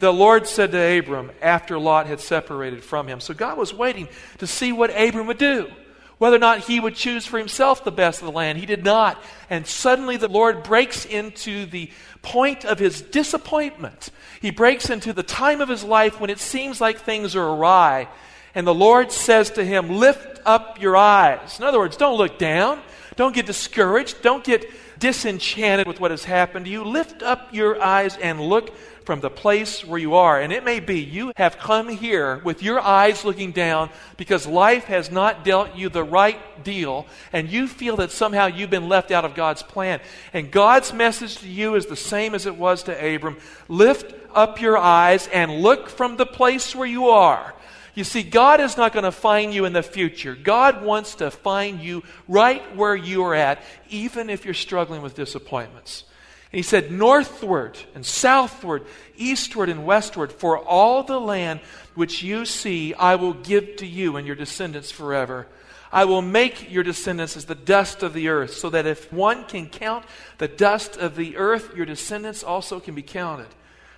The 0.00 0.12
Lord 0.12 0.46
said 0.46 0.72
to 0.72 0.98
Abram 0.98 1.30
after 1.40 1.78
Lot 1.78 2.08
had 2.08 2.20
separated 2.20 2.84
from 2.84 3.06
him. 3.06 3.20
So 3.20 3.32
God 3.32 3.56
was 3.56 3.72
waiting 3.72 4.08
to 4.36 4.46
see 4.46 4.70
what 4.70 4.90
Abram 4.90 5.28
would 5.28 5.38
do 5.38 5.70
whether 6.18 6.36
or 6.36 6.40
not 6.40 6.60
he 6.60 6.80
would 6.80 6.94
choose 6.94 7.26
for 7.26 7.38
himself 7.38 7.84
the 7.84 7.92
best 7.92 8.20
of 8.20 8.26
the 8.26 8.32
land. 8.32 8.58
He 8.58 8.66
did 8.66 8.84
not. 8.84 9.22
And 9.50 9.66
suddenly 9.66 10.16
the 10.16 10.28
Lord 10.28 10.62
breaks 10.62 11.04
into 11.04 11.66
the 11.66 11.90
point 12.22 12.64
of 12.64 12.78
his 12.78 13.02
disappointment. 13.02 14.10
He 14.40 14.50
breaks 14.50 14.90
into 14.90 15.12
the 15.12 15.22
time 15.22 15.60
of 15.60 15.68
his 15.68 15.84
life 15.84 16.20
when 16.20 16.30
it 16.30 16.38
seems 16.38 16.80
like 16.80 16.98
things 16.98 17.34
are 17.36 17.46
awry. 17.46 18.08
And 18.54 18.66
the 18.66 18.74
Lord 18.74 19.10
says 19.10 19.50
to 19.52 19.64
him, 19.64 19.90
Lift 19.90 20.40
up 20.44 20.80
your 20.80 20.96
eyes. 20.96 21.58
In 21.58 21.64
other 21.64 21.78
words, 21.78 21.96
don't 21.96 22.16
look 22.16 22.38
down. 22.38 22.80
Don't 23.16 23.34
get 23.34 23.46
discouraged. 23.46 24.22
Don't 24.22 24.44
get 24.44 24.66
disenchanted 24.98 25.86
with 25.86 26.00
what 26.00 26.10
has 26.10 26.24
happened 26.24 26.66
to 26.66 26.70
you. 26.70 26.84
Lift 26.84 27.22
up 27.22 27.52
your 27.52 27.82
eyes 27.82 28.16
and 28.16 28.40
look 28.40 28.74
from 29.04 29.20
the 29.20 29.30
place 29.30 29.84
where 29.84 29.98
you 29.98 30.14
are. 30.14 30.40
And 30.40 30.52
it 30.52 30.64
may 30.64 30.80
be 30.80 31.00
you 31.00 31.32
have 31.36 31.58
come 31.58 31.88
here 31.88 32.38
with 32.38 32.62
your 32.62 32.80
eyes 32.80 33.24
looking 33.24 33.52
down 33.52 33.90
because 34.16 34.46
life 34.46 34.84
has 34.84 35.10
not 35.10 35.44
dealt 35.44 35.76
you 35.76 35.88
the 35.88 36.04
right 36.04 36.64
deal, 36.64 37.06
and 37.32 37.50
you 37.50 37.68
feel 37.68 37.96
that 37.96 38.10
somehow 38.10 38.46
you've 38.46 38.70
been 38.70 38.88
left 38.88 39.10
out 39.10 39.24
of 39.24 39.34
God's 39.34 39.62
plan. 39.62 40.00
And 40.32 40.50
God's 40.50 40.92
message 40.92 41.36
to 41.38 41.48
you 41.48 41.74
is 41.74 41.86
the 41.86 41.96
same 41.96 42.34
as 42.34 42.46
it 42.46 42.56
was 42.56 42.84
to 42.84 43.14
Abram 43.14 43.36
lift 43.68 44.14
up 44.34 44.60
your 44.60 44.78
eyes 44.78 45.28
and 45.28 45.60
look 45.60 45.88
from 45.88 46.16
the 46.16 46.26
place 46.26 46.74
where 46.74 46.88
you 46.88 47.08
are. 47.08 47.54
You 47.94 48.02
see, 48.02 48.24
God 48.24 48.60
is 48.60 48.76
not 48.76 48.92
going 48.92 49.04
to 49.04 49.12
find 49.12 49.54
you 49.54 49.64
in 49.66 49.72
the 49.72 49.82
future. 49.82 50.34
God 50.34 50.82
wants 50.82 51.14
to 51.16 51.30
find 51.30 51.80
you 51.80 52.02
right 52.26 52.76
where 52.76 52.96
you 52.96 53.22
are 53.24 53.34
at, 53.34 53.62
even 53.88 54.30
if 54.30 54.44
you're 54.44 54.52
struggling 54.52 55.00
with 55.00 55.14
disappointments. 55.14 56.04
And 56.50 56.58
he 56.58 56.62
said, 56.62 56.90
Northward 56.90 57.78
and 57.94 58.04
southward, 58.04 58.84
eastward 59.16 59.68
and 59.68 59.86
westward, 59.86 60.32
for 60.32 60.58
all 60.58 61.04
the 61.04 61.20
land 61.20 61.60
which 61.94 62.22
you 62.22 62.46
see, 62.46 62.94
I 62.94 63.14
will 63.14 63.34
give 63.34 63.76
to 63.76 63.86
you 63.86 64.16
and 64.16 64.26
your 64.26 64.36
descendants 64.36 64.90
forever. 64.90 65.46
I 65.92 66.06
will 66.06 66.22
make 66.22 66.72
your 66.72 66.82
descendants 66.82 67.36
as 67.36 67.44
the 67.44 67.54
dust 67.54 68.02
of 68.02 68.14
the 68.14 68.28
earth, 68.28 68.54
so 68.54 68.70
that 68.70 68.86
if 68.86 69.12
one 69.12 69.44
can 69.44 69.68
count 69.68 70.04
the 70.38 70.48
dust 70.48 70.96
of 70.96 71.14
the 71.14 71.36
earth, 71.36 71.76
your 71.76 71.86
descendants 71.86 72.42
also 72.42 72.80
can 72.80 72.96
be 72.96 73.02
counted. 73.02 73.46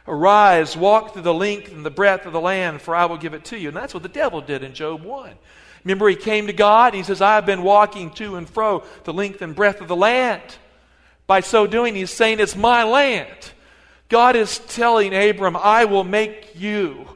Arise, 0.09 0.77
walk 0.77 1.13
through 1.13 1.23
the 1.23 1.35
length 1.35 1.73
and 1.73 1.85
the 1.85 1.91
breadth 1.91 2.27
of 2.27 2.33
the 2.33 2.41
land, 2.41 2.81
for 2.81 2.95
I 2.95 3.07
will 3.07 3.17
give 3.17 3.35
it 3.35 3.45
to 3.47 3.59
you. 3.59 3.69
And 3.69 3.77
that's 3.77 3.93
what 3.93 4.03
the 4.03 4.09
devil 4.09 4.41
did 4.41 4.63
in 4.63 4.73
Job 4.73 5.03
1. 5.03 5.33
Remember, 5.85 6.09
he 6.09 6.17
came 6.17 6.47
to 6.47 6.53
God 6.53 6.89
and 6.89 6.97
he 6.97 7.03
says, 7.03 7.21
I 7.21 7.35
have 7.35 7.47
been 7.47 7.63
walking 7.63 8.11
to 8.13 8.37
and 8.37 8.49
fro 8.49 8.85
the 9.05 9.13
length 9.13 9.43
and 9.43 9.55
breadth 9.55 9.81
of 9.81 9.89
the 9.89 9.97
land. 9.97 10.43
By 11.27 11.41
so 11.41 11.67
doing, 11.67 11.95
he's 11.95 12.11
saying, 12.11 12.41
It's 12.41 12.57
my 12.57 12.85
land. 12.85 13.53
God 14.09 14.37
is 14.37 14.59
telling 14.59 15.15
Abram, 15.15 15.57
I 15.57 15.85
will 15.85 16.05
make 16.05 16.53
you 16.55 17.09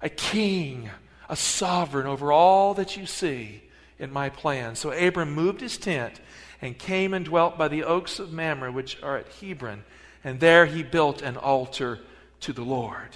a 0.00 0.08
king, 0.08 0.88
a 1.28 1.36
sovereign 1.36 2.06
over 2.06 2.32
all 2.32 2.74
that 2.74 2.96
you 2.96 3.04
see 3.04 3.62
in 3.98 4.10
my 4.10 4.30
plan. 4.30 4.74
So 4.74 4.90
Abram 4.92 5.32
moved 5.32 5.60
his 5.60 5.76
tent 5.76 6.20
and 6.62 6.78
came 6.78 7.12
and 7.12 7.24
dwelt 7.24 7.58
by 7.58 7.68
the 7.68 7.84
oaks 7.84 8.18
of 8.18 8.32
Mamre, 8.32 8.72
which 8.72 9.02
are 9.02 9.18
at 9.18 9.28
Hebron, 9.40 9.84
and 10.24 10.40
there 10.40 10.66
he 10.66 10.82
built 10.82 11.20
an 11.20 11.36
altar 11.36 11.98
to 12.42 12.52
the 12.52 12.62
Lord. 12.62 13.10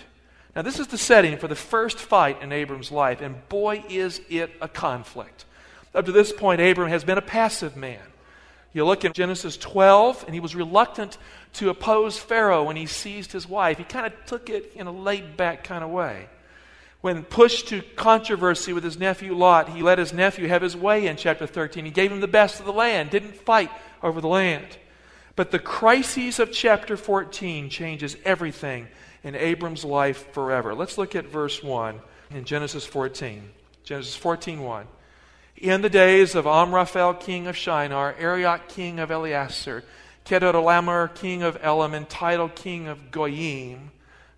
Now, 0.55 0.63
this 0.63 0.81
is 0.81 0.87
the 0.87 0.99
setting 0.99 1.37
for 1.37 1.49
the 1.49 1.55
first 1.55 1.99
fight 1.99 2.41
in 2.43 2.51
Abram's 2.51 2.91
life, 2.91 3.21
and 3.21 3.47
boy, 3.49 3.85
is 3.91 4.21
it 4.31 4.51
a 4.61 4.69
conflict. 4.69 5.45
Up 5.95 6.07
to 6.07 6.13
this 6.13 6.33
point, 6.33 6.61
Abram 6.61 6.89
has 6.89 7.05
been 7.05 7.19
a 7.19 7.23
passive 7.23 7.77
man. 7.77 8.01
You 8.73 8.85
look 8.85 9.05
in 9.05 9.13
Genesis 9.13 9.57
12, 9.57 10.25
and 10.27 10.35
he 10.35 10.41
was 10.41 10.55
reluctant 10.55 11.19
to 11.55 11.71
oppose 11.71 12.19
Pharaoh 12.19 12.65
when 12.65 12.77
he 12.77 12.87
seized 12.87 13.33
his 13.33 13.49
wife. 13.49 13.79
He 13.79 13.85
kind 13.85 14.07
of 14.07 14.13
took 14.27 14.51
it 14.51 14.73
in 14.75 14.87
a 14.87 14.93
laid 14.93 15.37
back 15.37 15.65
kind 15.65 15.83
of 15.83 15.91
way. 15.91 16.29
When 17.01 17.23
pushed 17.23 17.69
to 17.69 17.83
controversy 17.97 18.73
with 18.73 18.85
his 18.85 18.99
nephew 18.99 19.35
Lot, 19.35 19.69
he 19.71 19.83
let 19.83 19.99
his 19.99 20.13
nephew 20.13 20.49
have 20.49 20.63
his 20.63 20.77
way 20.77 21.07
in 21.07 21.17
chapter 21.17 21.47
13. 21.47 21.85
He 21.85 21.91
gave 21.91 22.11
him 22.11 22.21
the 22.21 22.29
best 22.29 22.61
of 22.61 22.67
the 22.67 22.73
land, 22.73 23.11
didn't 23.11 23.37
fight 23.37 23.71
over 24.03 24.21
the 24.21 24.29
land. 24.29 24.79
But 25.37 25.51
the 25.51 25.59
crises 25.59 26.39
of 26.39 26.53
chapter 26.53 26.97
14 26.97 27.69
changes 27.69 28.17
everything 28.25 28.89
in 29.27 29.35
Abram's 29.35 29.85
life 29.85 30.33
forever. 30.33 30.73
Let's 30.73 30.97
look 30.97 31.17
at 31.17 31.27
verse 31.27 31.61
1 31.61 32.01
in 32.31 32.45
Genesis 32.45 32.87
14. 32.87 33.51
Genesis 33.83 34.15
14 34.15 34.63
1. 34.63 34.87
In 35.57 35.83
the 35.83 35.91
days 35.91 36.37
of 36.37 36.47
Amraphel, 36.47 37.15
king 37.15 37.49
of 37.49 37.57
Shinar, 37.57 38.15
Arioch, 38.19 38.69
king 38.69 39.01
of 39.01 39.11
Ellasar, 39.11 39.83
Chedorlaomer, 40.25 41.13
king 41.17 41.43
of 41.43 41.59
Elam, 41.61 41.93
and 41.93 42.09
Tidal, 42.09 42.51
king 42.51 42.87
of 42.87 43.11
Goyim, 43.11 43.91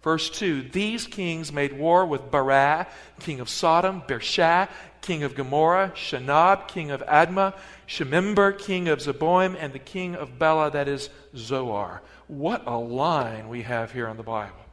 Verse 0.02 0.30
2 0.30 0.62
These 0.62 1.06
kings 1.06 1.52
made 1.52 1.74
war 1.74 2.06
with 2.06 2.30
Bera, 2.30 2.86
king 3.20 3.40
of 3.40 3.48
Sodom, 3.50 4.00
Birsha, 4.02 4.70
king 5.02 5.22
of 5.22 5.34
Gomorrah, 5.34 5.92
Shinab, 5.94 6.68
king 6.68 6.90
of 6.90 7.02
Admah, 7.02 7.54
Shemeber, 7.86 8.58
king 8.58 8.88
of 8.88 9.00
Zeboim, 9.00 9.54
and 9.58 9.74
the 9.74 9.78
king 9.78 10.14
of 10.14 10.38
Bela, 10.38 10.70
that 10.70 10.88
is 10.88 11.10
Zoar. 11.36 12.00
What 12.26 12.62
a 12.66 12.78
line 12.78 13.48
we 13.50 13.62
have 13.62 13.92
here 13.92 14.08
in 14.08 14.16
the 14.16 14.22
Bible. 14.22 14.67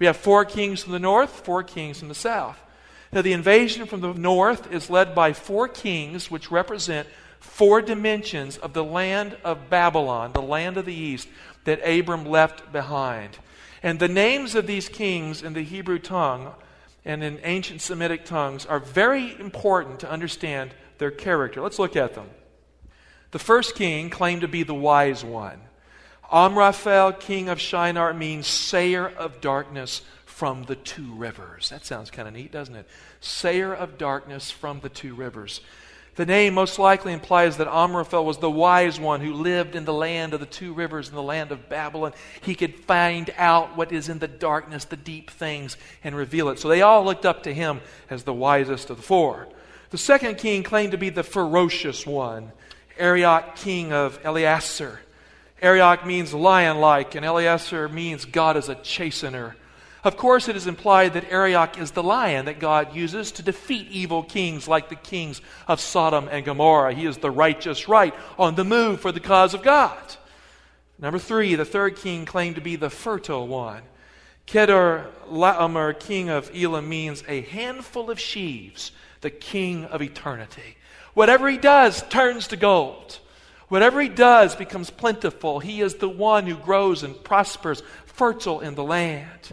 We 0.00 0.06
have 0.06 0.16
four 0.16 0.44
kings 0.44 0.82
from 0.82 0.92
the 0.94 0.98
north, 0.98 1.30
four 1.44 1.62
kings 1.62 2.00
from 2.00 2.08
the 2.08 2.14
south. 2.14 2.58
Now, 3.12 3.22
the 3.22 3.32
invasion 3.32 3.86
from 3.86 4.00
the 4.00 4.14
north 4.14 4.72
is 4.72 4.90
led 4.90 5.14
by 5.14 5.32
four 5.32 5.68
kings, 5.68 6.30
which 6.30 6.50
represent 6.50 7.06
four 7.38 7.82
dimensions 7.82 8.56
of 8.56 8.72
the 8.72 8.84
land 8.84 9.36
of 9.44 9.68
Babylon, 9.68 10.32
the 10.32 10.42
land 10.42 10.76
of 10.76 10.86
the 10.86 10.94
east, 10.94 11.28
that 11.64 11.86
Abram 11.86 12.24
left 12.24 12.72
behind. 12.72 13.38
And 13.82 13.98
the 13.98 14.08
names 14.08 14.54
of 14.54 14.66
these 14.66 14.88
kings 14.88 15.42
in 15.42 15.52
the 15.52 15.62
Hebrew 15.62 15.98
tongue 15.98 16.54
and 17.04 17.22
in 17.22 17.38
ancient 17.42 17.82
Semitic 17.82 18.24
tongues 18.24 18.64
are 18.64 18.78
very 18.78 19.38
important 19.38 20.00
to 20.00 20.10
understand 20.10 20.70
their 20.98 21.10
character. 21.10 21.60
Let's 21.60 21.78
look 21.78 21.96
at 21.96 22.14
them. 22.14 22.28
The 23.32 23.38
first 23.38 23.74
king 23.74 24.08
claimed 24.08 24.42
to 24.42 24.48
be 24.48 24.62
the 24.62 24.74
wise 24.74 25.24
one. 25.24 25.60
Amraphel, 26.32 27.12
king 27.12 27.48
of 27.48 27.60
Shinar, 27.60 28.14
means 28.14 28.46
sayer 28.46 29.08
of 29.08 29.40
darkness 29.40 30.02
from 30.24 30.62
the 30.64 30.76
two 30.76 31.14
rivers. 31.14 31.68
That 31.70 31.84
sounds 31.84 32.10
kind 32.10 32.26
of 32.26 32.34
neat, 32.34 32.52
doesn't 32.52 32.74
it? 32.74 32.86
Sayer 33.20 33.74
of 33.74 33.98
darkness 33.98 34.50
from 34.50 34.80
the 34.80 34.88
two 34.88 35.14
rivers. 35.14 35.60
The 36.16 36.26
name 36.26 36.54
most 36.54 36.78
likely 36.78 37.12
implies 37.12 37.56
that 37.56 37.68
Amraphel 37.68 38.24
was 38.24 38.38
the 38.38 38.50
wise 38.50 38.98
one 38.98 39.20
who 39.20 39.32
lived 39.32 39.74
in 39.74 39.84
the 39.84 39.92
land 39.92 40.34
of 40.34 40.40
the 40.40 40.46
two 40.46 40.72
rivers, 40.72 41.08
in 41.08 41.14
the 41.14 41.22
land 41.22 41.52
of 41.52 41.68
Babylon. 41.68 42.12
He 42.42 42.54
could 42.54 42.74
find 42.80 43.32
out 43.36 43.76
what 43.76 43.92
is 43.92 44.08
in 44.08 44.18
the 44.18 44.28
darkness, 44.28 44.84
the 44.84 44.96
deep 44.96 45.30
things, 45.30 45.76
and 46.04 46.14
reveal 46.14 46.48
it. 46.48 46.58
So 46.58 46.68
they 46.68 46.82
all 46.82 47.04
looked 47.04 47.26
up 47.26 47.44
to 47.44 47.54
him 47.54 47.80
as 48.08 48.24
the 48.24 48.34
wisest 48.34 48.90
of 48.90 48.96
the 48.96 49.02
four. 49.02 49.48
The 49.90 49.98
second 49.98 50.38
king 50.38 50.62
claimed 50.62 50.92
to 50.92 50.98
be 50.98 51.10
the 51.10 51.22
ferocious 51.22 52.06
one, 52.06 52.52
Arioch, 52.98 53.56
king 53.56 53.92
of 53.92 54.22
Ellasar. 54.22 54.98
Arioch 55.62 56.06
means 56.06 56.32
lion 56.32 56.78
like, 56.78 57.14
and 57.14 57.24
Ellasar 57.24 57.90
means 57.90 58.24
God 58.24 58.56
is 58.56 58.68
a 58.68 58.74
chastener. 58.76 59.54
Of 60.02 60.16
course, 60.16 60.48
it 60.48 60.56
is 60.56 60.66
implied 60.66 61.12
that 61.12 61.30
Arioch 61.30 61.78
is 61.78 61.90
the 61.90 62.02
lion 62.02 62.46
that 62.46 62.58
God 62.58 62.96
uses 62.96 63.32
to 63.32 63.42
defeat 63.42 63.88
evil 63.90 64.22
kings 64.22 64.66
like 64.66 64.88
the 64.88 64.94
kings 64.94 65.42
of 65.68 65.80
Sodom 65.80 66.28
and 66.30 66.44
Gomorrah. 66.44 66.94
He 66.94 67.04
is 67.04 67.18
the 67.18 67.30
righteous 67.30 67.86
right 67.86 68.14
on 68.38 68.54
the 68.54 68.64
move 68.64 69.00
for 69.00 69.12
the 69.12 69.20
cause 69.20 69.52
of 69.52 69.62
God. 69.62 69.98
Number 70.98 71.18
three, 71.18 71.54
the 71.54 71.66
third 71.66 71.96
king 71.96 72.24
claimed 72.24 72.54
to 72.54 72.62
be 72.62 72.76
the 72.76 72.90
fertile 72.90 73.46
one. 73.46 73.82
Kedar 74.46 75.06
Laomer, 75.30 75.98
king 75.98 76.30
of 76.30 76.50
Elam, 76.54 76.88
means 76.88 77.22
a 77.28 77.42
handful 77.42 78.10
of 78.10 78.18
sheaves, 78.18 78.92
the 79.20 79.30
king 79.30 79.84
of 79.84 80.00
eternity. 80.00 80.76
Whatever 81.12 81.48
he 81.48 81.58
does 81.58 82.02
turns 82.08 82.48
to 82.48 82.56
gold. 82.56 83.18
Whatever 83.70 84.00
he 84.00 84.08
does 84.08 84.56
becomes 84.56 84.90
plentiful. 84.90 85.60
He 85.60 85.80
is 85.80 85.94
the 85.94 86.08
one 86.08 86.48
who 86.48 86.56
grows 86.56 87.04
and 87.04 87.22
prospers, 87.22 87.84
fertile 88.04 88.58
in 88.58 88.74
the 88.74 88.82
land. 88.82 89.52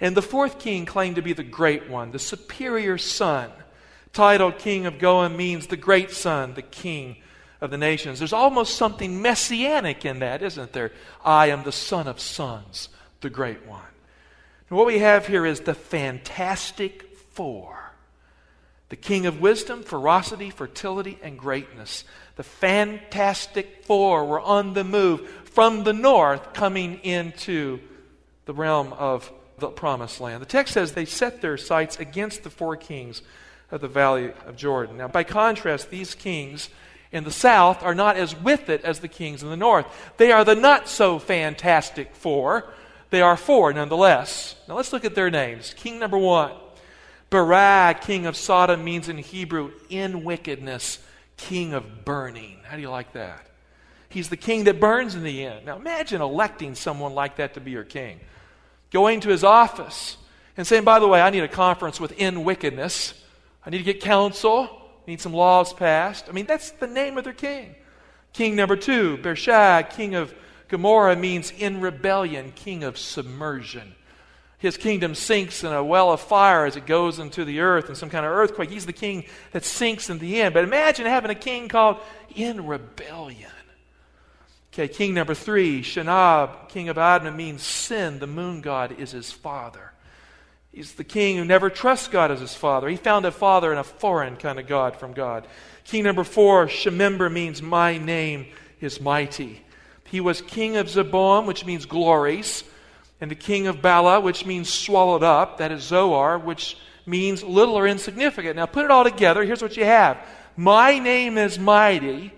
And 0.00 0.16
the 0.16 0.22
fourth 0.22 0.58
king 0.58 0.86
claimed 0.86 1.16
to 1.16 1.22
be 1.22 1.34
the 1.34 1.44
great 1.44 1.88
one, 1.88 2.10
the 2.10 2.18
superior 2.18 2.98
son. 2.98 3.52
Tidal 4.12 4.50
King 4.50 4.86
of 4.86 4.98
Goyim 4.98 5.36
means 5.36 5.68
the 5.68 5.76
great 5.76 6.10
son, 6.10 6.54
the 6.54 6.62
king 6.62 7.18
of 7.60 7.70
the 7.70 7.78
nations. 7.78 8.18
There's 8.18 8.32
almost 8.32 8.74
something 8.74 9.22
messianic 9.22 10.04
in 10.04 10.18
that, 10.18 10.42
isn't 10.42 10.72
there? 10.72 10.90
I 11.24 11.46
am 11.46 11.62
the 11.62 11.70
son 11.70 12.08
of 12.08 12.18
sons, 12.18 12.88
the 13.20 13.30
great 13.30 13.64
one. 13.66 13.86
And 14.68 14.76
what 14.76 14.88
we 14.88 14.98
have 14.98 15.28
here 15.28 15.46
is 15.46 15.60
the 15.60 15.74
fantastic 15.74 17.16
four 17.16 17.83
the 18.94 19.00
king 19.00 19.26
of 19.26 19.40
wisdom, 19.40 19.82
ferocity, 19.82 20.50
fertility, 20.50 21.18
and 21.20 21.36
greatness. 21.36 22.04
The 22.36 22.44
fantastic 22.44 23.84
four 23.84 24.24
were 24.24 24.40
on 24.40 24.74
the 24.74 24.84
move 24.84 25.28
from 25.46 25.82
the 25.82 25.92
north 25.92 26.52
coming 26.52 27.00
into 27.02 27.80
the 28.44 28.54
realm 28.54 28.92
of 28.92 29.32
the 29.58 29.66
promised 29.66 30.20
land. 30.20 30.42
The 30.42 30.46
text 30.46 30.74
says 30.74 30.92
they 30.92 31.06
set 31.06 31.40
their 31.40 31.56
sights 31.56 31.98
against 31.98 32.44
the 32.44 32.50
four 32.50 32.76
kings 32.76 33.22
of 33.72 33.80
the 33.80 33.88
valley 33.88 34.32
of 34.46 34.54
Jordan. 34.54 34.98
Now, 34.98 35.08
by 35.08 35.24
contrast, 35.24 35.90
these 35.90 36.14
kings 36.14 36.70
in 37.10 37.24
the 37.24 37.32
south 37.32 37.82
are 37.82 37.96
not 37.96 38.16
as 38.16 38.40
with 38.40 38.68
it 38.68 38.84
as 38.84 39.00
the 39.00 39.08
kings 39.08 39.42
in 39.42 39.48
the 39.48 39.56
north. 39.56 39.86
They 40.18 40.30
are 40.30 40.44
the 40.44 40.54
not 40.54 40.88
so 40.88 41.18
fantastic 41.18 42.14
four. 42.14 42.72
They 43.10 43.22
are 43.22 43.36
four 43.36 43.72
nonetheless. 43.72 44.54
Now, 44.68 44.76
let's 44.76 44.92
look 44.92 45.04
at 45.04 45.16
their 45.16 45.32
names. 45.32 45.74
King 45.74 45.98
number 45.98 46.16
one, 46.16 46.52
Bera, 47.34 47.98
king 48.00 48.26
of 48.26 48.36
Sodom, 48.36 48.84
means 48.84 49.08
in 49.08 49.18
Hebrew, 49.18 49.72
in 49.88 50.22
wickedness, 50.22 51.00
king 51.36 51.74
of 51.74 52.04
burning. 52.04 52.60
How 52.62 52.76
do 52.76 52.82
you 52.82 52.90
like 52.90 53.12
that? 53.14 53.50
He's 54.08 54.28
the 54.28 54.36
king 54.36 54.62
that 54.64 54.78
burns 54.78 55.16
in 55.16 55.24
the 55.24 55.44
end. 55.44 55.66
Now, 55.66 55.74
imagine 55.74 56.20
electing 56.20 56.76
someone 56.76 57.12
like 57.12 57.38
that 57.38 57.54
to 57.54 57.60
be 57.60 57.72
your 57.72 57.82
king 57.82 58.20
going 58.92 59.18
to 59.18 59.30
his 59.30 59.42
office 59.42 60.16
and 60.56 60.64
saying, 60.64 60.84
by 60.84 61.00
the 61.00 61.08
way, 61.08 61.20
I 61.20 61.30
need 61.30 61.42
a 61.42 61.48
conference 61.48 61.98
within 61.98 62.44
wickedness. 62.44 63.20
I 63.66 63.70
need 63.70 63.78
to 63.78 63.84
get 63.84 64.00
counsel, 64.00 64.68
I 64.70 65.10
need 65.10 65.20
some 65.20 65.34
laws 65.34 65.72
passed. 65.72 66.26
I 66.28 66.32
mean, 66.32 66.46
that's 66.46 66.70
the 66.70 66.86
name 66.86 67.18
of 67.18 67.24
their 67.24 67.32
king. 67.32 67.74
King 68.32 68.54
number 68.54 68.76
two, 68.76 69.18
Birsha, 69.18 69.90
king 69.90 70.14
of 70.14 70.32
Gomorrah, 70.68 71.16
means 71.16 71.50
in 71.50 71.80
rebellion, 71.80 72.52
king 72.54 72.84
of 72.84 72.96
submersion. 72.96 73.96
His 74.64 74.78
kingdom 74.78 75.14
sinks 75.14 75.62
in 75.62 75.74
a 75.74 75.84
well 75.84 76.10
of 76.10 76.22
fire 76.22 76.64
as 76.64 76.74
it 76.74 76.86
goes 76.86 77.18
into 77.18 77.44
the 77.44 77.60
earth 77.60 77.90
in 77.90 77.94
some 77.94 78.08
kind 78.08 78.24
of 78.24 78.32
earthquake. 78.32 78.70
He's 78.70 78.86
the 78.86 78.94
king 78.94 79.26
that 79.52 79.62
sinks 79.62 80.08
in 80.08 80.18
the 80.18 80.40
end. 80.40 80.54
But 80.54 80.64
imagine 80.64 81.04
having 81.04 81.30
a 81.30 81.34
king 81.34 81.68
called 81.68 81.98
in 82.34 82.66
rebellion. 82.66 83.50
Okay, 84.72 84.88
king 84.88 85.12
number 85.12 85.34
three, 85.34 85.82
Shinab, 85.82 86.70
king 86.70 86.88
of 86.88 86.96
Admah, 86.96 87.36
means 87.36 87.62
sin. 87.62 88.20
The 88.20 88.26
moon 88.26 88.62
god 88.62 88.98
is 88.98 89.10
his 89.10 89.30
father. 89.30 89.92
He's 90.72 90.94
the 90.94 91.04
king 91.04 91.36
who 91.36 91.44
never 91.44 91.68
trusts 91.68 92.08
God 92.08 92.30
as 92.30 92.40
his 92.40 92.54
father. 92.54 92.88
He 92.88 92.96
found 92.96 93.26
a 93.26 93.32
father 93.32 93.70
in 93.70 93.76
a 93.76 93.84
foreign 93.84 94.36
kind 94.36 94.58
of 94.58 94.66
God 94.66 94.96
from 94.96 95.12
God. 95.12 95.46
King 95.84 96.04
number 96.04 96.24
four, 96.24 96.68
Shemember, 96.68 97.30
means 97.30 97.60
my 97.60 97.98
name 97.98 98.46
is 98.80 98.98
mighty. 98.98 99.60
He 100.06 100.22
was 100.22 100.40
king 100.40 100.78
of 100.78 100.86
Zeboim, 100.86 101.44
which 101.44 101.66
means 101.66 101.84
glories, 101.84 102.64
and 103.20 103.30
the 103.30 103.36
king 103.36 103.66
of 103.66 103.80
Bala, 103.80 104.20
which 104.20 104.44
means 104.44 104.72
swallowed 104.72 105.22
up. 105.22 105.58
That 105.58 105.72
is 105.72 105.82
Zoar, 105.82 106.38
which 106.38 106.76
means 107.06 107.42
little 107.42 107.74
or 107.74 107.86
insignificant. 107.86 108.56
Now 108.56 108.66
put 108.66 108.84
it 108.84 108.90
all 108.90 109.04
together. 109.04 109.44
Here's 109.44 109.62
what 109.62 109.76
you 109.76 109.84
have 109.84 110.18
My 110.56 110.98
name 110.98 111.38
is 111.38 111.58
mighty 111.58 112.32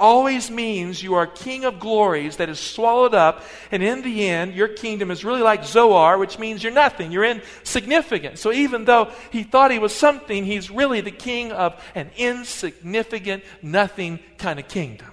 always 0.00 0.50
means 0.50 1.02
you 1.02 1.14
are 1.14 1.26
king 1.26 1.64
of 1.64 1.78
glories 1.78 2.38
that 2.38 2.48
is 2.48 2.58
swallowed 2.58 3.14
up, 3.14 3.44
and 3.70 3.82
in 3.82 4.02
the 4.02 4.26
end, 4.28 4.54
your 4.54 4.66
kingdom 4.66 5.10
is 5.10 5.24
really 5.24 5.42
like 5.42 5.64
Zoar, 5.64 6.18
which 6.18 6.38
means 6.38 6.64
you're 6.64 6.72
nothing. 6.72 7.12
You're 7.12 7.24
insignificant. 7.24 8.38
So 8.38 8.50
even 8.50 8.86
though 8.86 9.12
he 9.30 9.42
thought 9.42 9.70
he 9.70 9.78
was 9.78 9.94
something, 9.94 10.44
he's 10.44 10.70
really 10.70 11.02
the 11.02 11.10
king 11.10 11.52
of 11.52 11.80
an 11.94 12.10
insignificant, 12.16 13.44
nothing 13.62 14.18
kind 14.38 14.58
of 14.58 14.66
kingdom. 14.66 15.08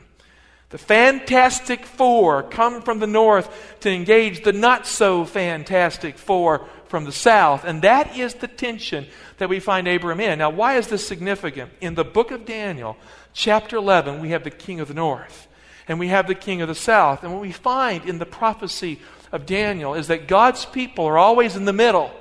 The 0.69 0.77
fantastic 0.77 1.85
four 1.85 2.43
come 2.43 2.81
from 2.81 2.99
the 2.99 3.07
north 3.07 3.77
to 3.81 3.89
engage 3.89 4.43
the 4.43 4.51
not 4.51 4.85
so 4.85 5.23
fantastic 5.23 6.17
four 6.17 6.67
from 6.89 7.05
the 7.05 7.11
south. 7.11 7.63
And 7.63 7.81
that 7.83 8.17
is 8.17 8.33
the 8.33 8.49
tension 8.49 9.07
that 9.37 9.47
we 9.47 9.61
find 9.61 9.87
Abram 9.87 10.19
in. 10.19 10.39
Now, 10.39 10.49
why 10.49 10.77
is 10.77 10.87
this 10.87 11.07
significant? 11.07 11.71
In 11.79 11.95
the 11.95 12.03
book 12.03 12.31
of 12.31 12.45
Daniel, 12.45 12.97
chapter 13.33 13.77
11, 13.77 14.21
we 14.21 14.29
have 14.29 14.43
the 14.43 14.49
king 14.49 14.81
of 14.81 14.89
the 14.89 14.93
north 14.93 15.47
and 15.87 15.99
we 15.99 16.09
have 16.09 16.27
the 16.27 16.35
king 16.35 16.61
of 16.61 16.67
the 16.67 16.75
south. 16.75 17.23
And 17.23 17.31
what 17.31 17.41
we 17.41 17.53
find 17.53 18.05
in 18.05 18.19
the 18.19 18.25
prophecy 18.25 18.99
of 19.31 19.45
Daniel 19.45 19.93
is 19.93 20.07
that 20.07 20.27
God's 20.27 20.65
people 20.65 21.05
are 21.05 21.17
always 21.17 21.55
in 21.55 21.63
the 21.63 21.73
middle. 21.73 22.11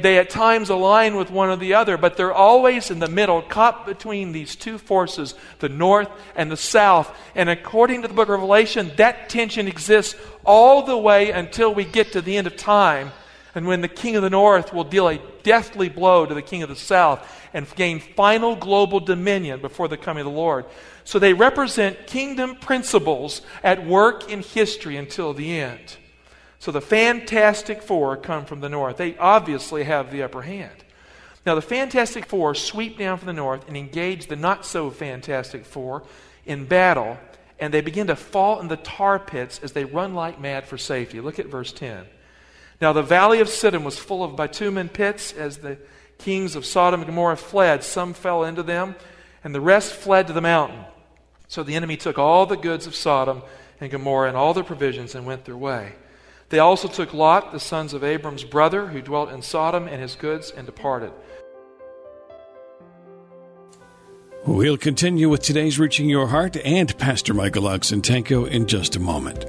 They 0.00 0.18
at 0.18 0.30
times 0.30 0.70
align 0.70 1.16
with 1.16 1.30
one 1.30 1.48
or 1.48 1.56
the 1.56 1.74
other, 1.74 1.96
but 1.96 2.16
they're 2.16 2.32
always 2.32 2.90
in 2.90 3.00
the 3.00 3.08
middle, 3.08 3.42
caught 3.42 3.84
between 3.84 4.32
these 4.32 4.54
two 4.54 4.78
forces, 4.78 5.34
the 5.58 5.68
north 5.68 6.08
and 6.36 6.50
the 6.50 6.56
south. 6.56 7.14
And 7.34 7.48
according 7.48 8.02
to 8.02 8.08
the 8.08 8.14
book 8.14 8.28
of 8.28 8.34
Revelation, 8.34 8.92
that 8.96 9.28
tension 9.28 9.66
exists 9.66 10.14
all 10.44 10.84
the 10.84 10.96
way 10.96 11.30
until 11.30 11.74
we 11.74 11.84
get 11.84 12.12
to 12.12 12.20
the 12.20 12.36
end 12.36 12.46
of 12.46 12.56
time 12.56 13.10
and 13.58 13.66
when 13.66 13.80
the 13.80 13.88
king 13.88 14.14
of 14.14 14.22
the 14.22 14.30
north 14.30 14.72
will 14.72 14.84
deal 14.84 15.08
a 15.08 15.18
deathly 15.42 15.88
blow 15.88 16.24
to 16.24 16.32
the 16.32 16.42
king 16.42 16.62
of 16.62 16.68
the 16.68 16.76
south 16.76 17.26
and 17.52 17.66
gain 17.74 17.98
final 17.98 18.54
global 18.54 19.00
dominion 19.00 19.60
before 19.60 19.88
the 19.88 19.96
coming 19.96 20.20
of 20.20 20.32
the 20.32 20.38
Lord. 20.38 20.64
So 21.02 21.18
they 21.18 21.32
represent 21.32 22.06
kingdom 22.06 22.54
principles 22.54 23.42
at 23.64 23.84
work 23.84 24.30
in 24.30 24.42
history 24.42 24.96
until 24.96 25.34
the 25.34 25.58
end. 25.58 25.96
So 26.58 26.72
the 26.72 26.80
Fantastic 26.80 27.82
Four 27.82 28.16
come 28.16 28.44
from 28.44 28.60
the 28.60 28.68
north. 28.68 28.96
They 28.96 29.16
obviously 29.18 29.84
have 29.84 30.10
the 30.10 30.22
upper 30.22 30.42
hand. 30.42 30.84
Now, 31.46 31.54
the 31.54 31.62
Fantastic 31.62 32.26
Four 32.26 32.54
sweep 32.54 32.98
down 32.98 33.18
from 33.18 33.26
the 33.26 33.32
north 33.32 33.66
and 33.68 33.76
engage 33.76 34.26
the 34.26 34.36
not 34.36 34.66
so 34.66 34.90
Fantastic 34.90 35.64
Four 35.64 36.02
in 36.44 36.66
battle, 36.66 37.18
and 37.60 37.72
they 37.72 37.80
begin 37.80 38.08
to 38.08 38.16
fall 38.16 38.60
in 38.60 38.68
the 38.68 38.76
tar 38.76 39.18
pits 39.18 39.60
as 39.62 39.72
they 39.72 39.84
run 39.84 40.14
like 40.14 40.40
mad 40.40 40.66
for 40.66 40.76
safety. 40.76 41.20
Look 41.20 41.38
at 41.38 41.46
verse 41.46 41.72
10. 41.72 42.06
Now 42.80 42.92
the 42.92 43.02
valley 43.02 43.40
of 43.40 43.48
Siddim 43.48 43.84
was 43.84 43.98
full 43.98 44.22
of 44.22 44.36
bitumen 44.36 44.88
pits. 44.88 45.32
As 45.32 45.58
the 45.58 45.78
kings 46.18 46.56
of 46.56 46.66
Sodom 46.66 47.00
and 47.00 47.08
Gomorrah 47.08 47.36
fled, 47.36 47.82
some 47.82 48.14
fell 48.14 48.44
into 48.44 48.62
them, 48.62 48.94
and 49.42 49.54
the 49.54 49.60
rest 49.60 49.92
fled 49.92 50.26
to 50.26 50.32
the 50.32 50.40
mountain. 50.40 50.84
So 51.46 51.62
the 51.62 51.76
enemy 51.76 51.96
took 51.96 52.18
all 52.18 52.46
the 52.46 52.56
goods 52.56 52.86
of 52.86 52.94
Sodom 52.94 53.42
and 53.80 53.90
Gomorrah 53.90 54.28
and 54.28 54.36
all 54.36 54.54
their 54.54 54.64
provisions 54.64 55.14
and 55.14 55.24
went 55.24 55.44
their 55.44 55.56
way. 55.56 55.94
They 56.50 56.58
also 56.58 56.88
took 56.88 57.12
Lot, 57.12 57.52
the 57.52 57.60
sons 57.60 57.92
of 57.92 58.02
Abram's 58.02 58.44
brother, 58.44 58.86
who 58.86 59.02
dwelt 59.02 59.30
in 59.30 59.42
Sodom, 59.42 59.86
and 59.86 60.00
his 60.00 60.14
goods, 60.14 60.50
and 60.50 60.64
departed. 60.64 61.12
We'll 64.46 64.78
continue 64.78 65.28
with 65.28 65.42
today's 65.42 65.78
Reaching 65.78 66.08
Your 66.08 66.28
Heart 66.28 66.56
and 66.64 66.96
Pastor 66.96 67.34
Michael 67.34 67.64
Oxentenko 67.64 68.48
in 68.48 68.66
just 68.66 68.96
a 68.96 69.00
moment. 69.00 69.44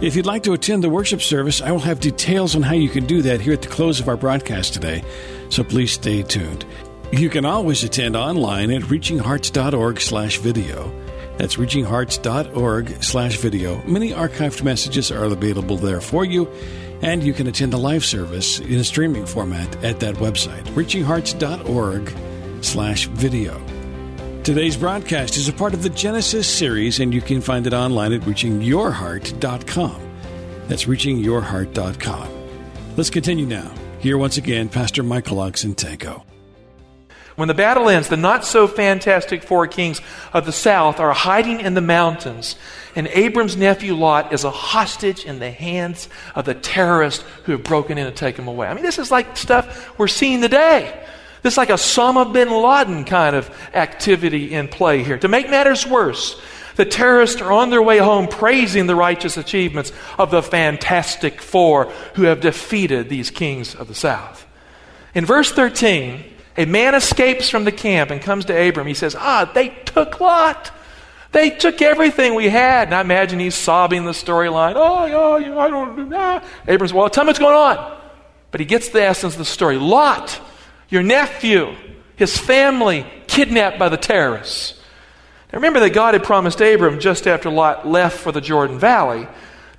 If 0.00 0.16
you'd 0.16 0.26
like 0.26 0.42
to 0.44 0.52
attend 0.54 0.82
the 0.82 0.90
worship 0.90 1.22
service, 1.22 1.60
I 1.60 1.70
will 1.70 1.80
have 1.80 2.00
details 2.00 2.56
on 2.56 2.62
how 2.62 2.72
you 2.72 2.88
can 2.88 3.06
do 3.06 3.22
that 3.22 3.40
here 3.40 3.52
at 3.52 3.62
the 3.62 3.68
close 3.68 4.00
of 4.00 4.08
our 4.08 4.16
broadcast 4.16 4.74
today, 4.74 5.04
so 5.48 5.62
please 5.62 5.92
stay 5.92 6.22
tuned. 6.22 6.64
You 7.12 7.28
can 7.28 7.44
always 7.44 7.84
attend 7.84 8.16
online 8.16 8.70
at 8.72 8.82
reachinghearts.org 8.82 10.00
slash 10.00 10.38
video. 10.38 10.90
That's 11.40 11.56
reachinghearts.org 11.56 13.02
slash 13.02 13.38
video. 13.38 13.82
Many 13.84 14.10
archived 14.10 14.62
messages 14.62 15.10
are 15.10 15.24
available 15.24 15.78
there 15.78 16.02
for 16.02 16.22
you, 16.22 16.46
and 17.00 17.22
you 17.22 17.32
can 17.32 17.46
attend 17.46 17.72
the 17.72 17.78
live 17.78 18.04
service 18.04 18.60
in 18.60 18.74
a 18.74 18.84
streaming 18.84 19.24
format 19.24 19.82
at 19.82 20.00
that 20.00 20.16
website, 20.16 20.64
reachinghearts.org 20.74 22.62
slash 22.62 23.06
video. 23.06 23.58
Today's 24.42 24.76
broadcast 24.76 25.38
is 25.38 25.48
a 25.48 25.54
part 25.54 25.72
of 25.72 25.82
the 25.82 25.88
Genesis 25.88 26.46
series, 26.46 27.00
and 27.00 27.14
you 27.14 27.22
can 27.22 27.40
find 27.40 27.66
it 27.66 27.72
online 27.72 28.12
at 28.12 28.20
reachingyourheart.com. 28.20 30.18
That's 30.68 30.84
reachingyourheart.com. 30.84 32.28
Let's 32.98 33.08
continue 33.08 33.46
now. 33.46 33.72
Here 34.00 34.18
once 34.18 34.36
again, 34.36 34.68
Pastor 34.68 35.02
Michael 35.02 35.38
Oxentenko. 35.38 36.22
When 37.40 37.48
the 37.48 37.54
battle 37.54 37.88
ends, 37.88 38.08
the 38.10 38.18
not 38.18 38.44
so 38.44 38.68
fantastic 38.68 39.42
four 39.42 39.66
kings 39.66 40.02
of 40.34 40.44
the 40.44 40.52
south 40.52 41.00
are 41.00 41.14
hiding 41.14 41.60
in 41.60 41.72
the 41.72 41.80
mountains, 41.80 42.54
and 42.94 43.08
Abram's 43.08 43.56
nephew 43.56 43.94
Lot 43.94 44.34
is 44.34 44.44
a 44.44 44.50
hostage 44.50 45.24
in 45.24 45.38
the 45.38 45.50
hands 45.50 46.10
of 46.34 46.44
the 46.44 46.52
terrorists 46.52 47.24
who 47.44 47.52
have 47.52 47.64
broken 47.64 47.96
in 47.96 48.06
and 48.06 48.14
taken 48.14 48.44
him 48.44 48.48
away. 48.48 48.66
I 48.66 48.74
mean, 48.74 48.82
this 48.82 48.98
is 48.98 49.10
like 49.10 49.38
stuff 49.38 49.98
we're 49.98 50.06
seeing 50.06 50.42
today. 50.42 51.02
This 51.40 51.54
is 51.54 51.56
like 51.56 51.70
a 51.70 51.76
Osama 51.76 52.30
bin 52.30 52.50
Laden 52.50 53.06
kind 53.06 53.34
of 53.34 53.48
activity 53.72 54.52
in 54.52 54.68
play 54.68 55.02
here. 55.02 55.16
To 55.16 55.28
make 55.28 55.48
matters 55.48 55.86
worse, 55.86 56.38
the 56.76 56.84
terrorists 56.84 57.40
are 57.40 57.52
on 57.52 57.70
their 57.70 57.82
way 57.82 57.96
home 57.96 58.28
praising 58.28 58.86
the 58.86 58.96
righteous 58.96 59.38
achievements 59.38 59.92
of 60.18 60.30
the 60.30 60.42
Fantastic 60.42 61.40
Four 61.40 61.86
who 62.16 62.24
have 62.24 62.42
defeated 62.42 63.08
these 63.08 63.30
kings 63.30 63.74
of 63.74 63.88
the 63.88 63.94
south. 63.94 64.46
In 65.14 65.24
verse 65.24 65.50
13, 65.50 66.36
a 66.56 66.64
man 66.64 66.94
escapes 66.94 67.48
from 67.48 67.64
the 67.64 67.72
camp 67.72 68.10
and 68.10 68.20
comes 68.20 68.46
to 68.46 68.68
Abram. 68.68 68.86
He 68.86 68.94
says, 68.94 69.14
Ah, 69.18 69.50
they 69.52 69.68
took 69.68 70.20
Lot. 70.20 70.72
They 71.32 71.50
took 71.50 71.80
everything 71.80 72.34
we 72.34 72.48
had. 72.48 72.88
And 72.88 72.94
I 72.94 73.00
imagine 73.00 73.38
he's 73.38 73.54
sobbing 73.54 74.04
the 74.04 74.12
storyline. 74.12 74.74
Oh, 74.76 75.06
yeah, 75.38 75.58
I 75.58 75.70
don't 75.70 76.08
know. 76.08 76.42
Abram's, 76.66 76.92
well, 76.92 77.08
tell 77.08 77.24
me 77.24 77.28
what's 77.28 77.38
going 77.38 77.54
on. 77.54 77.98
But 78.50 78.60
he 78.60 78.66
gets 78.66 78.88
the 78.88 79.02
essence 79.02 79.34
of 79.34 79.38
the 79.38 79.44
story. 79.44 79.76
Lot 79.76 80.40
your 80.90 81.04
nephew, 81.04 81.74
his 82.16 82.36
family 82.36 83.06
kidnapped 83.28 83.78
by 83.78 83.88
the 83.88 83.96
terrorists. 83.96 84.78
Now 85.52 85.58
remember 85.58 85.80
that 85.80 85.90
God 85.90 86.14
had 86.14 86.24
promised 86.24 86.60
Abram 86.60 87.00
just 87.00 87.26
after 87.26 87.48
Lot 87.48 87.86
left 87.86 88.18
for 88.18 88.32
the 88.32 88.40
Jordan 88.40 88.78
Valley 88.78 89.26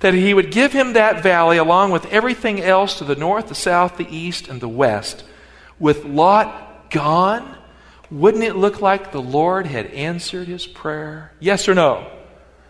that 0.00 0.14
he 0.14 0.34
would 0.34 0.50
give 0.50 0.72
him 0.72 0.94
that 0.94 1.22
valley 1.22 1.58
along 1.58 1.92
with 1.92 2.06
everything 2.06 2.60
else 2.60 2.98
to 2.98 3.04
the 3.04 3.14
north, 3.14 3.48
the 3.48 3.54
south, 3.54 3.98
the 3.98 4.08
east, 4.10 4.48
and 4.48 4.60
the 4.60 4.68
west. 4.68 5.22
With 5.78 6.04
Lot 6.04 6.90
gone, 6.90 7.56
wouldn't 8.10 8.44
it 8.44 8.56
look 8.56 8.80
like 8.80 9.12
the 9.12 9.22
Lord 9.22 9.66
had 9.66 9.86
answered 9.86 10.48
his 10.48 10.66
prayer? 10.66 11.32
Yes 11.40 11.68
or 11.68 11.74
no? 11.74 12.10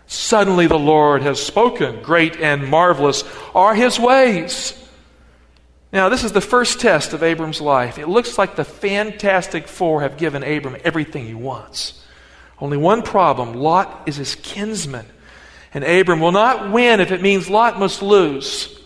Suddenly 0.07 0.67
the 0.67 0.79
Lord 0.79 1.21
has 1.21 1.41
spoken. 1.41 2.01
Great 2.01 2.37
and 2.37 2.67
marvelous 2.67 3.23
are 3.53 3.75
his 3.75 3.99
ways. 3.99 4.79
Now, 5.91 6.09
this 6.09 6.23
is 6.23 6.31
the 6.31 6.41
first 6.41 6.79
test 6.79 7.13
of 7.13 7.21
Abram's 7.21 7.61
life. 7.61 7.99
It 7.99 8.09
looks 8.09 8.37
like 8.37 8.55
the 8.55 8.65
Fantastic 8.65 9.67
Four 9.67 10.01
have 10.01 10.17
given 10.17 10.43
Abram 10.43 10.77
everything 10.83 11.25
he 11.25 11.35
wants. 11.35 12.03
Only 12.59 12.77
one 12.77 13.03
problem 13.03 13.53
Lot 13.53 14.03
is 14.07 14.15
his 14.15 14.35
kinsman. 14.35 15.05
And 15.73 15.83
Abram 15.83 16.19
will 16.19 16.31
not 16.31 16.71
win 16.71 16.99
if 16.99 17.11
it 17.11 17.21
means 17.21 17.49
Lot 17.49 17.79
must 17.79 18.01
lose. 18.01 18.79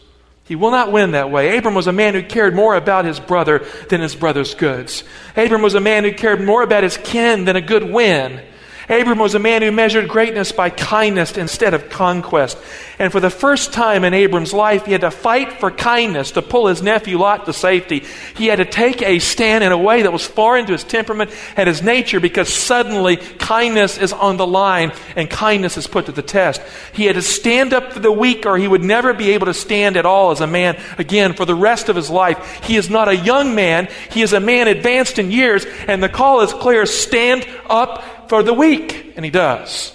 He 0.47 0.55
will 0.55 0.71
not 0.71 0.91
win 0.91 1.11
that 1.11 1.29
way. 1.29 1.57
Abram 1.57 1.75
was 1.75 1.87
a 1.87 1.91
man 1.91 2.13
who 2.13 2.23
cared 2.23 2.55
more 2.55 2.75
about 2.75 3.03
his 3.03 3.19
brother 3.19 3.65
than 3.89 3.99
his 3.99 4.15
brother's 4.15 4.55
goods. 4.55 5.03
Abram 5.35 5.61
was 5.61 5.75
a 5.75 5.81
man 5.81 6.05
who 6.05 6.13
cared 6.13 6.41
more 6.41 6.63
about 6.63 6.83
his 6.83 6.97
kin 6.97 7.43
than 7.43 7.57
a 7.57 7.61
good 7.61 7.83
win. 7.83 8.41
Abram 8.89 9.19
was 9.19 9.35
a 9.35 9.39
man 9.39 9.61
who 9.61 9.71
measured 9.71 10.07
greatness 10.07 10.53
by 10.53 10.69
kindness 10.69 11.37
instead 11.37 11.73
of 11.73 11.89
conquest. 11.89 12.57
And 12.99 13.11
for 13.11 13.19
the 13.19 13.29
first 13.29 13.73
time 13.73 14.05
in 14.05 14.13
Abram's 14.13 14.53
life, 14.53 14.85
he 14.85 14.93
had 14.93 15.01
to 15.01 15.11
fight 15.11 15.59
for 15.59 15.71
kindness 15.71 16.31
to 16.31 16.41
pull 16.41 16.67
his 16.67 16.81
nephew 16.81 17.17
Lot 17.17 17.45
to 17.45 17.53
safety. 17.53 18.05
He 18.35 18.47
had 18.47 18.57
to 18.57 18.65
take 18.65 19.01
a 19.01 19.19
stand 19.19 19.65
in 19.65 19.73
a 19.73 19.77
way 19.77 20.03
that 20.03 20.13
was 20.13 20.25
foreign 20.25 20.65
to 20.67 20.71
his 20.71 20.85
temperament 20.85 21.31
and 21.57 21.67
his 21.67 21.83
nature 21.83 22.21
because 22.21 22.51
suddenly 22.51 23.17
kindness 23.17 23.97
is 23.97 24.13
on 24.13 24.37
the 24.37 24.47
line 24.47 24.93
and 25.17 25.29
kindness 25.29 25.75
is 25.75 25.85
put 25.85 26.05
to 26.05 26.13
the 26.13 26.21
test. 26.21 26.61
He 26.93 27.05
had 27.05 27.15
to 27.15 27.21
stand 27.21 27.73
up 27.73 27.91
for 27.91 27.99
the 27.99 28.11
weak 28.11 28.45
or 28.45 28.57
he 28.57 28.69
would 28.69 28.83
never 28.83 29.13
be 29.13 29.31
able 29.31 29.47
to 29.47 29.53
stand 29.53 29.97
at 29.97 30.05
all 30.05 30.31
as 30.31 30.39
a 30.39 30.47
man 30.47 30.81
again 30.97 31.33
for 31.33 31.43
the 31.43 31.55
rest 31.55 31.89
of 31.89 31.97
his 31.97 32.09
life. 32.09 32.63
He 32.63 32.77
is 32.77 32.89
not 32.89 33.09
a 33.09 33.15
young 33.17 33.53
man. 33.53 33.89
He 34.11 34.21
is 34.21 34.31
a 34.31 34.39
man 34.39 34.69
advanced 34.69 35.19
in 35.19 35.29
years 35.29 35.65
and 35.87 36.01
the 36.01 36.07
call 36.07 36.39
is 36.39 36.53
clear. 36.53 36.85
Stand 36.85 37.45
up 37.69 38.01
for 38.29 38.43
the 38.43 38.53
weak. 38.53 39.13
And 39.15 39.25
he 39.25 39.31
does. 39.31 39.93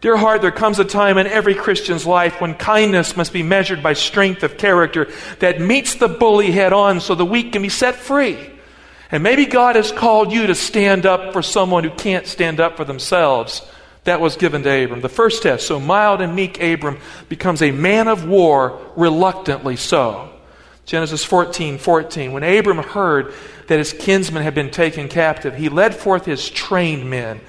Dear 0.00 0.16
heart, 0.16 0.42
there 0.42 0.52
comes 0.52 0.78
a 0.78 0.84
time 0.84 1.18
in 1.18 1.26
every 1.26 1.54
Christian's 1.54 2.06
life 2.06 2.40
when 2.40 2.54
kindness 2.54 3.16
must 3.16 3.32
be 3.32 3.42
measured 3.42 3.82
by 3.82 3.94
strength 3.94 4.44
of 4.44 4.56
character 4.56 5.10
that 5.40 5.60
meets 5.60 5.96
the 5.96 6.06
bully 6.06 6.52
head 6.52 6.72
on 6.72 7.00
so 7.00 7.16
the 7.16 7.24
weak 7.24 7.52
can 7.52 7.62
be 7.62 7.68
set 7.68 7.96
free. 7.96 8.38
And 9.10 9.22
maybe 9.22 9.46
God 9.46 9.74
has 9.74 9.90
called 9.90 10.32
you 10.32 10.46
to 10.46 10.54
stand 10.54 11.06
up 11.06 11.32
for 11.32 11.42
someone 11.42 11.82
who 11.82 11.90
can't 11.90 12.26
stand 12.26 12.60
up 12.60 12.76
for 12.76 12.84
themselves. 12.84 13.62
That 14.04 14.20
was 14.20 14.36
given 14.36 14.62
to 14.62 14.84
Abram. 14.84 15.00
The 15.00 15.08
first 15.08 15.42
test. 15.42 15.66
So 15.66 15.80
mild 15.80 16.20
and 16.20 16.34
meek 16.34 16.62
Abram 16.62 16.98
becomes 17.28 17.60
a 17.60 17.72
man 17.72 18.08
of 18.08 18.26
war, 18.26 18.80
reluctantly 18.96 19.76
so. 19.76 20.30
Genesis 20.86 21.24
14 21.24 21.76
14. 21.76 22.32
When 22.32 22.42
Abram 22.42 22.78
heard 22.78 23.34
that 23.66 23.78
his 23.78 23.92
kinsmen 23.92 24.42
had 24.42 24.54
been 24.54 24.70
taken 24.70 25.08
captive, 25.08 25.54
he 25.54 25.68
led 25.68 25.94
forth 25.94 26.24
his 26.24 26.48
trained 26.48 27.10
men, 27.10 27.40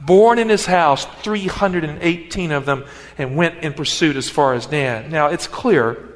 born 0.00 0.38
in 0.38 0.48
his 0.48 0.66
house, 0.66 1.06
318 1.22 2.52
of 2.52 2.66
them, 2.66 2.84
and 3.16 3.36
went 3.36 3.64
in 3.64 3.72
pursuit 3.72 4.16
as 4.16 4.28
far 4.28 4.54
as 4.54 4.66
Dan. 4.66 5.10
Now, 5.10 5.28
it's 5.28 5.46
clear. 5.46 6.08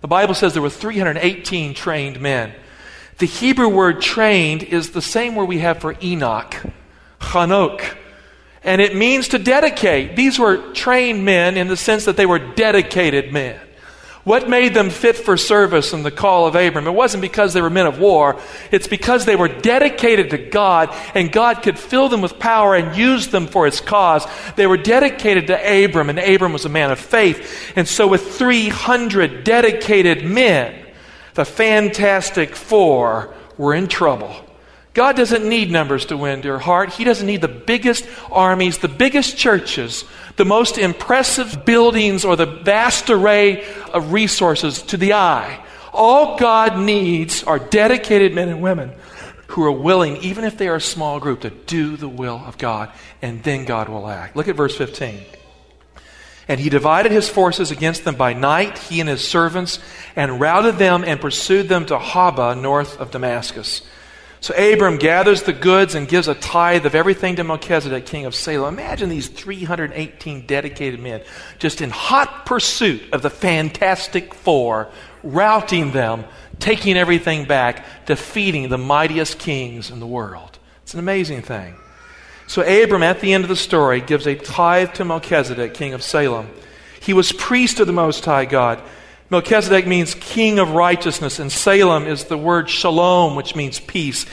The 0.00 0.08
Bible 0.08 0.34
says 0.34 0.52
there 0.52 0.62
were 0.62 0.70
318 0.70 1.74
trained 1.74 2.20
men. 2.20 2.52
The 3.18 3.26
Hebrew 3.26 3.68
word 3.68 4.00
trained 4.00 4.62
is 4.62 4.90
the 4.90 5.02
same 5.02 5.34
word 5.34 5.44
we 5.44 5.58
have 5.58 5.78
for 5.78 5.94
Enoch, 6.02 6.56
Chanok. 7.20 7.96
And 8.64 8.80
it 8.80 8.96
means 8.96 9.28
to 9.28 9.38
dedicate. 9.38 10.16
These 10.16 10.38
were 10.38 10.72
trained 10.72 11.24
men 11.24 11.56
in 11.56 11.68
the 11.68 11.76
sense 11.76 12.04
that 12.06 12.16
they 12.16 12.26
were 12.26 12.38
dedicated 12.38 13.32
men. 13.32 13.60
What 14.24 14.48
made 14.48 14.72
them 14.72 14.90
fit 14.90 15.16
for 15.16 15.36
service 15.36 15.92
in 15.92 16.04
the 16.04 16.12
call 16.12 16.46
of 16.46 16.54
Abram? 16.54 16.86
It 16.86 16.92
wasn't 16.92 17.22
because 17.22 17.54
they 17.54 17.60
were 17.60 17.70
men 17.70 17.86
of 17.86 17.98
war. 17.98 18.38
It's 18.70 18.86
because 18.86 19.24
they 19.24 19.34
were 19.34 19.48
dedicated 19.48 20.30
to 20.30 20.38
God 20.38 20.94
and 21.14 21.32
God 21.32 21.62
could 21.62 21.76
fill 21.76 22.08
them 22.08 22.20
with 22.20 22.38
power 22.38 22.76
and 22.76 22.96
use 22.96 23.28
them 23.28 23.48
for 23.48 23.66
his 23.66 23.80
cause. 23.80 24.24
They 24.54 24.68
were 24.68 24.76
dedicated 24.76 25.48
to 25.48 25.84
Abram 25.84 26.08
and 26.08 26.20
Abram 26.20 26.52
was 26.52 26.64
a 26.64 26.68
man 26.68 26.92
of 26.92 27.00
faith. 27.00 27.72
And 27.74 27.88
so 27.88 28.06
with 28.06 28.36
300 28.36 29.42
dedicated 29.42 30.24
men, 30.24 30.86
the 31.34 31.44
Fantastic 31.44 32.54
Four 32.54 33.34
were 33.58 33.74
in 33.74 33.88
trouble. 33.88 34.32
God 34.94 35.16
doesn't 35.16 35.48
need 35.48 35.70
numbers 35.70 36.06
to 36.06 36.16
win 36.16 36.42
your 36.42 36.58
heart. 36.58 36.90
He 36.90 37.04
doesn't 37.04 37.26
need 37.26 37.40
the 37.40 37.48
biggest 37.48 38.06
armies, 38.30 38.78
the 38.78 38.88
biggest 38.88 39.38
churches, 39.38 40.04
the 40.36 40.44
most 40.44 40.76
impressive 40.76 41.64
buildings, 41.64 42.24
or 42.24 42.36
the 42.36 42.46
vast 42.46 43.08
array 43.08 43.64
of 43.92 44.12
resources 44.12 44.82
to 44.82 44.96
the 44.98 45.14
eye. 45.14 45.64
All 45.94 46.38
God 46.38 46.78
needs 46.78 47.42
are 47.44 47.58
dedicated 47.58 48.34
men 48.34 48.50
and 48.50 48.60
women 48.60 48.92
who 49.48 49.64
are 49.64 49.72
willing, 49.72 50.16
even 50.18 50.44
if 50.44 50.56
they 50.56 50.68
are 50.68 50.76
a 50.76 50.80
small 50.80 51.20
group, 51.20 51.40
to 51.40 51.50
do 51.50 51.96
the 51.96 52.08
will 52.08 52.42
of 52.46 52.58
God, 52.58 52.90
and 53.20 53.42
then 53.42 53.64
God 53.64 53.88
will 53.88 54.08
act. 54.08 54.34
Look 54.36 54.48
at 54.48 54.56
verse 54.56 54.76
15. 54.76 55.20
And 56.48 56.58
he 56.58 56.70
divided 56.70 57.12
his 57.12 57.28
forces 57.28 57.70
against 57.70 58.04
them 58.04 58.16
by 58.16 58.32
night, 58.32 58.78
he 58.78 59.00
and 59.00 59.08
his 59.08 59.26
servants, 59.26 59.78
and 60.16 60.40
routed 60.40 60.76
them 60.76 61.04
and 61.06 61.20
pursued 61.20 61.68
them 61.68 61.86
to 61.86 61.98
Hobah, 61.98 62.60
north 62.60 62.98
of 62.98 63.10
Damascus. 63.10 63.82
So 64.42 64.54
Abram 64.54 64.96
gathers 64.96 65.44
the 65.44 65.52
goods 65.52 65.94
and 65.94 66.08
gives 66.08 66.26
a 66.26 66.34
tithe 66.34 66.84
of 66.84 66.96
everything 66.96 67.36
to 67.36 67.44
Melchizedek, 67.44 68.06
king 68.06 68.26
of 68.26 68.34
Salem. 68.34 68.74
Imagine 68.74 69.08
these 69.08 69.28
318 69.28 70.46
dedicated 70.46 70.98
men 70.98 71.22
just 71.60 71.80
in 71.80 71.90
hot 71.90 72.44
pursuit 72.44 73.02
of 73.12 73.22
the 73.22 73.30
fantastic 73.30 74.34
four, 74.34 74.90
routing 75.22 75.92
them, 75.92 76.24
taking 76.58 76.96
everything 76.96 77.44
back, 77.44 77.86
defeating 78.04 78.68
the 78.68 78.78
mightiest 78.78 79.38
kings 79.38 79.92
in 79.92 80.00
the 80.00 80.08
world. 80.08 80.58
It's 80.82 80.92
an 80.92 80.98
amazing 80.98 81.42
thing. 81.42 81.76
So 82.48 82.62
Abram, 82.62 83.04
at 83.04 83.20
the 83.20 83.32
end 83.32 83.44
of 83.44 83.48
the 83.48 83.54
story, 83.54 84.00
gives 84.00 84.26
a 84.26 84.34
tithe 84.34 84.94
to 84.94 85.04
Melchizedek, 85.04 85.72
king 85.72 85.94
of 85.94 86.02
Salem. 86.02 86.50
He 87.00 87.12
was 87.12 87.30
priest 87.30 87.78
of 87.78 87.86
the 87.86 87.92
Most 87.92 88.24
High 88.24 88.46
God. 88.46 88.82
Melchizedek 89.32 89.86
means 89.86 90.14
king 90.14 90.58
of 90.58 90.72
righteousness, 90.72 91.38
and 91.38 91.50
Salem 91.50 92.06
is 92.06 92.24
the 92.24 92.36
word 92.36 92.68
shalom, 92.68 93.34
which 93.34 93.56
means 93.56 93.80
peace. 93.80 94.26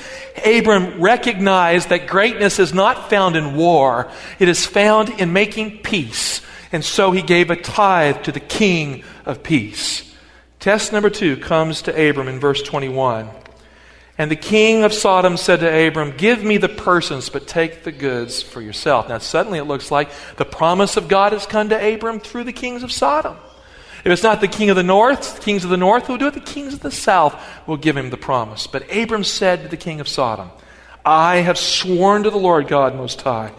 Abram 0.45 0.99
recognized 0.99 1.88
that 1.88 2.05
greatness 2.05 2.59
is 2.59 2.73
not 2.73 3.09
found 3.09 3.38
in 3.38 3.55
war, 3.55 4.12
it 4.39 4.49
is 4.49 4.65
found 4.65 5.07
in 5.12 5.31
making 5.31 5.77
peace. 5.77 6.41
And 6.73 6.83
so 6.83 7.12
he 7.12 7.21
gave 7.21 7.49
a 7.49 7.55
tithe 7.55 8.23
to 8.23 8.33
the 8.33 8.41
king 8.41 9.05
of 9.25 9.41
peace. 9.41 10.13
Test 10.59 10.91
number 10.91 11.09
two 11.09 11.38
comes 11.38 11.83
to 11.83 12.09
Abram 12.09 12.27
in 12.27 12.41
verse 12.41 12.62
21. 12.62 13.29
And 14.17 14.29
the 14.29 14.35
king 14.35 14.83
of 14.83 14.93
Sodom 14.93 15.38
said 15.38 15.62
to 15.62 15.88
Abram, 15.88 16.12
Give 16.17 16.43
me 16.43 16.57
the 16.57 16.67
persons, 16.67 17.29
but 17.29 17.47
take 17.47 17.85
the 17.85 17.93
goods 17.93 18.43
for 18.43 18.59
yourself. 18.59 19.07
Now, 19.07 19.19
suddenly 19.19 19.59
it 19.59 19.63
looks 19.63 19.91
like 19.91 20.12
the 20.35 20.43
promise 20.43 20.97
of 20.97 21.07
God 21.07 21.31
has 21.31 21.45
come 21.45 21.69
to 21.69 21.93
Abram 21.93 22.19
through 22.19 22.43
the 22.43 22.51
kings 22.51 22.83
of 22.83 22.91
Sodom. 22.91 23.38
If 24.05 24.07
it's 24.07 24.23
not 24.23 24.41
the 24.41 24.47
king 24.47 24.69
of 24.69 24.75
the 24.75 24.83
north, 24.83 25.35
the 25.35 25.41
kings 25.41 25.63
of 25.63 25.69
the 25.69 25.77
north 25.77 26.07
will 26.07 26.17
do 26.17 26.27
it, 26.27 26.33
the 26.33 26.39
kings 26.39 26.73
of 26.73 26.79
the 26.79 26.91
south 26.91 27.35
will 27.67 27.77
give 27.77 27.97
him 27.97 28.09
the 28.09 28.17
promise. 28.17 28.65
But 28.67 28.95
Abram 28.95 29.23
said 29.23 29.63
to 29.63 29.67
the 29.67 29.77
king 29.77 29.99
of 29.99 30.07
Sodom, 30.07 30.51
I 31.05 31.38
have 31.38 31.57
sworn 31.57 32.23
to 32.23 32.29
the 32.29 32.38
Lord 32.38 32.67
God 32.67 32.95
Most 32.95 33.21
High, 33.21 33.51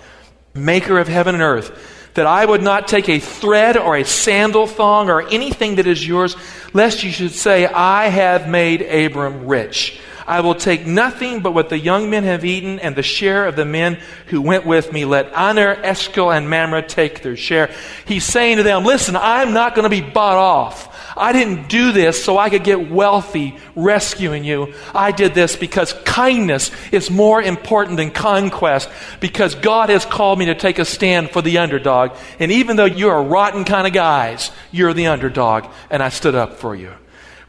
maker 0.54 0.98
of 0.98 1.08
heaven 1.08 1.34
and 1.34 1.42
earth, 1.42 2.10
that 2.14 2.26
I 2.26 2.44
would 2.44 2.62
not 2.62 2.88
take 2.88 3.08
a 3.08 3.20
thread 3.20 3.76
or 3.76 3.96
a 3.96 4.04
sandal 4.04 4.66
thong 4.66 5.10
or 5.10 5.26
anything 5.28 5.76
that 5.76 5.86
is 5.86 6.06
yours, 6.06 6.36
lest 6.72 7.02
you 7.02 7.10
should 7.10 7.32
say, 7.32 7.66
I 7.66 8.08
have 8.08 8.48
made 8.48 8.82
Abram 8.82 9.46
rich. 9.46 10.00
I 10.26 10.40
will 10.40 10.54
take 10.54 10.86
nothing 10.86 11.40
but 11.40 11.52
what 11.52 11.68
the 11.68 11.78
young 11.78 12.10
men 12.10 12.24
have 12.24 12.44
eaten 12.44 12.78
and 12.78 12.94
the 12.94 13.02
share 13.02 13.46
of 13.46 13.56
the 13.56 13.64
men 13.64 13.98
who 14.26 14.40
went 14.40 14.66
with 14.66 14.92
me. 14.92 15.04
Let 15.04 15.32
Aner, 15.34 15.74
Eshcol, 15.82 16.30
and 16.30 16.48
Mamre 16.48 16.82
take 16.82 17.22
their 17.22 17.36
share. 17.36 17.70
He's 18.06 18.24
saying 18.24 18.58
to 18.58 18.62
them, 18.62 18.84
listen, 18.84 19.16
I'm 19.16 19.52
not 19.52 19.74
going 19.74 19.84
to 19.84 19.90
be 19.90 20.00
bought 20.00 20.36
off. 20.36 20.88
I 21.16 21.32
didn't 21.32 21.68
do 21.68 21.92
this 21.92 22.22
so 22.22 22.38
I 22.38 22.50
could 22.50 22.64
get 22.64 22.90
wealthy 22.90 23.58
rescuing 23.74 24.44
you. 24.44 24.74
I 24.94 25.12
did 25.12 25.34
this 25.34 25.56
because 25.56 25.92
kindness 26.04 26.70
is 26.92 27.10
more 27.10 27.42
important 27.42 27.96
than 27.96 28.10
conquest 28.10 28.88
because 29.20 29.54
God 29.54 29.90
has 29.90 30.04
called 30.04 30.38
me 30.38 30.46
to 30.46 30.54
take 30.54 30.78
a 30.78 30.84
stand 30.84 31.30
for 31.30 31.42
the 31.42 31.58
underdog. 31.58 32.12
And 32.38 32.52
even 32.52 32.76
though 32.76 32.84
you're 32.84 33.16
a 33.16 33.22
rotten 33.22 33.64
kind 33.64 33.86
of 33.86 33.92
guys, 33.92 34.50
you're 34.70 34.94
the 34.94 35.08
underdog 35.08 35.66
and 35.90 36.02
I 36.02 36.08
stood 36.08 36.34
up 36.34 36.54
for 36.54 36.74
you. 36.74 36.92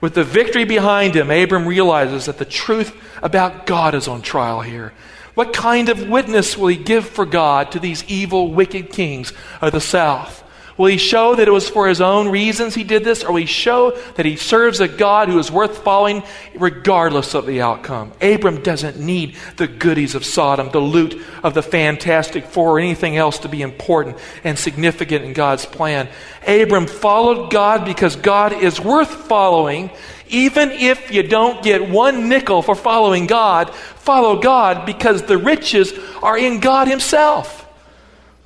With 0.02 0.16
the 0.16 0.24
victory 0.24 0.66
behind 0.66 1.16
him, 1.16 1.30
Abram 1.30 1.68
realizes 1.68 2.26
that 2.26 2.40
the 2.40 2.46
truth 2.46 2.96
about 3.22 3.68
God 3.68 3.94
is 3.94 4.08
on 4.08 4.24
trial 4.24 4.62
here. 4.62 4.94
What 5.36 5.54
kind 5.54 5.88
of 5.90 6.10
witness 6.10 6.58
will 6.58 6.68
he 6.68 6.76
give 6.76 7.08
for 7.08 7.26
God 7.26 7.72
to 7.72 7.80
these 7.80 8.04
evil, 8.06 8.52
wicked 8.52 8.90
kings 8.90 9.32
of 9.62 9.72
the 9.72 9.80
south? 9.80 10.44
Will 10.82 10.88
he 10.88 10.98
show 10.98 11.36
that 11.36 11.48
it 11.48 11.52
was 11.52 11.70
for 11.70 11.88
his 11.88 12.02
own 12.02 12.30
reasons 12.30 12.74
he 12.74 12.84
did 12.84 13.04
this, 13.04 13.24
or 13.24 13.34
will 13.34 13.42
he 13.42 13.46
show 13.46 13.92
that 14.16 14.26
he 14.26 14.36
serves 14.36 14.80
a 14.80 14.88
God 14.88 15.30
who 15.30 15.38
is 15.38 15.52
worth 15.52 15.84
following 15.84 16.24
regardless 16.56 17.36
of 17.36 17.46
the 17.46 17.62
outcome? 17.62 18.12
Abram 18.20 18.64
doesn't 18.64 18.98
need 18.98 19.36
the 19.58 19.68
goodies 19.68 20.16
of 20.16 20.26
Sodom, 20.26 20.72
the 20.72 20.80
loot 20.80 21.24
of 21.44 21.54
the 21.54 21.62
Fantastic 21.62 22.46
Four, 22.46 22.78
or 22.78 22.80
anything 22.80 23.16
else 23.16 23.38
to 23.38 23.48
be 23.48 23.62
important 23.62 24.18
and 24.44 24.58
significant 24.58 25.24
in 25.24 25.34
God's 25.34 25.68
plan. 25.68 26.10
Abram 26.48 26.88
followed 26.88 27.52
God 27.52 27.86
because 27.86 28.16
God 28.16 28.52
is 28.52 28.82
worth 28.82 29.12
following. 29.28 29.92
Even 30.30 30.72
if 30.72 31.12
you 31.12 31.22
don't 31.22 31.62
get 31.64 31.92
one 31.92 32.28
nickel 32.28 32.64
for 32.64 32.74
following 32.74 33.28
God, 33.28 33.72
follow 33.72 34.42
God 34.42 34.88
because 34.88 35.22
the 35.22 35.38
riches 35.38 35.94
are 36.24 36.40
in 36.40 36.60
God 36.60 36.88
Himself. 36.88 37.61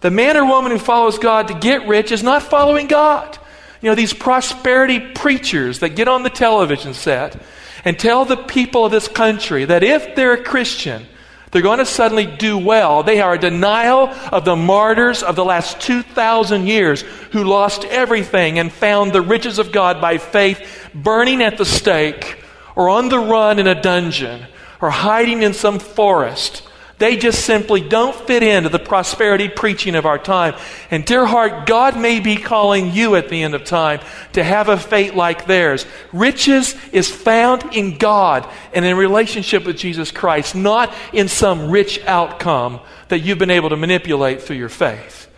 The 0.06 0.12
man 0.12 0.38
or 0.38 0.46
woman 0.46 0.72
who 0.72 0.78
follows 0.78 1.18
God 1.18 1.48
to 1.48 1.56
get 1.56 1.88
rich 1.88 2.12
is 2.12 2.22
not 2.22 2.44
following 2.44 2.86
God. 2.86 3.40
You 3.82 3.90
know, 3.90 3.96
these 3.96 4.14
prosperity 4.14 5.00
preachers 5.00 5.80
that 5.80 5.96
get 5.96 6.08
on 6.08 6.22
the 6.22 6.30
television 6.30 6.94
set 6.94 7.42
and 7.84 7.98
tell 7.98 8.24
the 8.24 8.38
people 8.38 8.86
of 8.86 8.92
this 8.92 9.08
country 9.08 9.66
that 9.66 9.82
if 9.82 10.16
they're 10.16 10.34
a 10.34 10.44
Christian, 10.44 11.08
they're 11.50 11.64
going 11.64 11.80
to 11.80 11.88
suddenly 11.88 12.28
do 12.28 12.56
well. 12.56 13.02
They 13.02 13.20
are 13.20 13.34
a 13.34 13.40
denial 13.40 14.10
of 14.32 14.46
the 14.46 14.56
martyrs 14.56 15.24
of 15.24 15.36
the 15.36 15.44
last 15.44 15.82
2,000 15.82 16.68
years 16.68 17.02
who 17.32 17.44
lost 17.44 17.84
everything 17.86 18.60
and 18.60 18.72
found 18.72 19.12
the 19.12 19.24
riches 19.24 19.58
of 19.58 19.72
God 19.72 20.02
by 20.02 20.20
faith, 20.20 20.88
burning 20.94 21.42
at 21.42 21.58
the 21.58 21.66
stake, 21.66 22.44
or 22.76 22.90
on 22.90 23.10
the 23.10 23.18
run 23.18 23.58
in 23.58 23.66
a 23.66 23.82
dungeon, 23.82 24.46
or 24.82 24.92
hiding 24.92 25.42
in 25.42 25.56
some 25.56 25.80
forest 25.80 26.62
they 26.98 27.18
just 27.18 27.44
simply 27.44 27.82
don't 27.82 28.16
fit 28.16 28.42
into 28.42 28.70
the 28.70 28.80
prosperity 28.80 29.50
preaching 29.50 29.96
of 29.96 30.06
our 30.06 30.18
time. 30.18 30.56
And 30.90 31.04
dear 31.04 31.26
heart, 31.26 31.66
God 31.66 32.00
may 32.00 32.22
be 32.22 32.38
calling 32.38 32.94
you 32.94 33.16
at 33.16 33.28
the 33.28 33.44
end 33.44 33.54
of 33.54 33.66
time 33.66 34.00
to 34.34 34.44
have 34.44 34.70
a 34.70 34.78
fate 34.78 35.14
like 35.14 35.46
theirs. 35.46 35.86
Riches 36.14 36.74
is 36.94 37.10
found 37.10 37.76
in 37.76 37.98
God 37.98 38.50
and 38.74 38.86
in 38.86 38.96
relationship 38.96 39.66
with 39.66 39.78
Jesus 39.78 40.12
Christ, 40.12 40.56
not 40.56 40.94
in 41.12 41.28
some 41.28 41.70
rich 41.70 42.02
outcome 42.06 42.80
that 43.10 43.20
you've 43.20 43.40
been 43.40 43.52
able 43.52 43.70
to 43.70 43.78
manipulate 43.78 44.42
through 44.42 44.58
your 44.58 44.70
faith. 44.70 45.30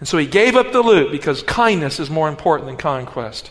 And 0.00 0.08
so 0.08 0.16
he 0.16 0.26
gave 0.26 0.56
up 0.56 0.72
the 0.72 0.82
loot 0.82 1.12
because 1.12 1.42
kindness 1.42 2.00
is 2.00 2.08
more 2.08 2.28
important 2.28 2.68
than 2.68 2.78
conquest. 2.78 3.50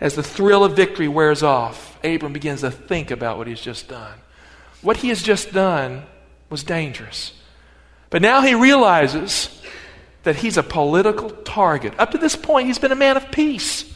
As 0.00 0.14
the 0.14 0.22
thrill 0.22 0.64
of 0.64 0.76
victory 0.76 1.08
wears 1.08 1.42
off, 1.42 1.98
Abram 2.04 2.32
begins 2.32 2.60
to 2.60 2.70
think 2.70 3.10
about 3.10 3.36
what 3.36 3.48
he's 3.48 3.60
just 3.60 3.88
done. 3.88 4.14
What 4.80 4.98
he 4.98 5.08
has 5.08 5.22
just 5.22 5.52
done 5.52 6.04
was 6.50 6.64
dangerous. 6.64 7.32
But 8.10 8.22
now 8.22 8.42
he 8.42 8.54
realizes 8.54 9.48
that 10.24 10.36
he's 10.36 10.58
a 10.58 10.62
political 10.62 11.30
target. 11.30 11.94
Up 11.98 12.10
to 12.10 12.18
this 12.18 12.36
point, 12.36 12.66
he's 12.66 12.78
been 12.78 12.92
a 12.92 12.96
man 12.96 13.16
of 13.16 13.30
peace. 13.30 13.90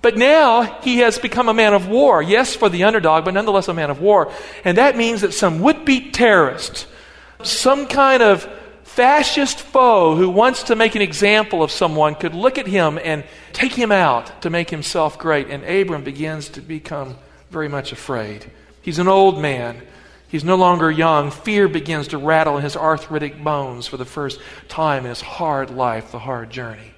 But 0.00 0.16
now 0.16 0.62
he 0.82 0.98
has 0.98 1.18
become 1.18 1.48
a 1.48 1.54
man 1.54 1.74
of 1.74 1.88
war. 1.88 2.22
Yes, 2.22 2.54
for 2.54 2.68
the 2.68 2.84
underdog, 2.84 3.24
but 3.24 3.34
nonetheless 3.34 3.68
a 3.68 3.74
man 3.74 3.90
of 3.90 4.00
war. 4.00 4.32
And 4.64 4.78
that 4.78 4.96
means 4.96 5.20
that 5.20 5.34
some 5.34 5.60
would 5.60 5.84
be 5.84 6.10
terrorist, 6.10 6.86
some 7.42 7.86
kind 7.86 8.22
of 8.22 8.48
fascist 8.82 9.60
foe 9.60 10.16
who 10.16 10.28
wants 10.28 10.64
to 10.64 10.76
make 10.76 10.94
an 10.94 11.02
example 11.02 11.62
of 11.62 11.70
someone 11.70 12.14
could 12.14 12.34
look 12.34 12.58
at 12.58 12.66
him 12.66 12.98
and 13.02 13.24
take 13.52 13.72
him 13.72 13.92
out 13.92 14.42
to 14.42 14.50
make 14.50 14.70
himself 14.70 15.18
great. 15.18 15.48
And 15.48 15.64
Abram 15.64 16.04
begins 16.04 16.48
to 16.50 16.60
become 16.60 17.16
very 17.50 17.68
much 17.68 17.92
afraid. 17.92 18.50
He's 18.82 18.98
an 18.98 19.08
old 19.08 19.40
man. 19.40 19.82
He's 20.32 20.44
no 20.44 20.56
longer 20.56 20.90
young. 20.90 21.30
Fear 21.30 21.68
begins 21.68 22.08
to 22.08 22.18
rattle 22.18 22.56
in 22.56 22.62
his 22.62 22.74
arthritic 22.74 23.44
bones 23.44 23.86
for 23.86 23.98
the 23.98 24.06
first 24.06 24.40
time 24.66 25.04
in 25.04 25.10
his 25.10 25.20
hard 25.20 25.68
life, 25.68 26.10
the 26.10 26.18
hard 26.18 26.48
journey. 26.48 26.94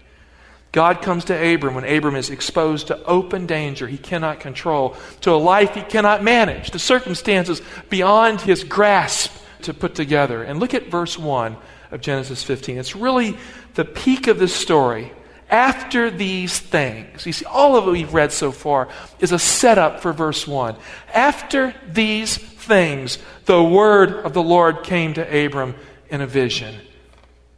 God 0.70 1.02
comes 1.02 1.24
to 1.24 1.54
Abram 1.54 1.74
when 1.74 1.84
Abram 1.84 2.14
is 2.14 2.30
exposed 2.30 2.86
to 2.86 3.04
open 3.04 3.46
danger 3.46 3.88
he 3.88 3.98
cannot 3.98 4.38
control, 4.38 4.96
to 5.22 5.32
a 5.32 5.34
life 5.34 5.74
he 5.74 5.82
cannot 5.82 6.22
manage, 6.22 6.70
to 6.70 6.78
circumstances 6.78 7.60
beyond 7.90 8.40
his 8.40 8.62
grasp 8.62 9.32
to 9.62 9.74
put 9.74 9.96
together. 9.96 10.44
And 10.44 10.60
look 10.60 10.72
at 10.72 10.86
verse 10.86 11.18
1 11.18 11.56
of 11.90 12.00
Genesis 12.00 12.44
15. 12.44 12.78
It's 12.78 12.94
really 12.94 13.36
the 13.74 13.84
peak 13.84 14.28
of 14.28 14.38
this 14.38 14.54
story. 14.54 15.12
After 15.50 16.08
these 16.08 16.60
things, 16.60 17.26
you 17.26 17.32
see, 17.32 17.44
all 17.46 17.74
of 17.74 17.84
what 17.84 17.92
we've 17.94 18.14
read 18.14 18.30
so 18.30 18.52
far 18.52 18.88
is 19.18 19.32
a 19.32 19.40
setup 19.40 20.00
for 20.00 20.12
verse 20.12 20.46
1. 20.46 20.76
After 21.12 21.74
these 21.88 22.38
things, 22.64 23.18
the 23.44 23.62
word 23.62 24.14
of 24.24 24.32
the 24.32 24.42
Lord 24.42 24.82
came 24.82 25.14
to 25.14 25.46
Abram 25.46 25.74
in 26.08 26.20
a 26.20 26.26
vision 26.26 26.74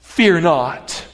Fear 0.00 0.40
not, 0.40 1.06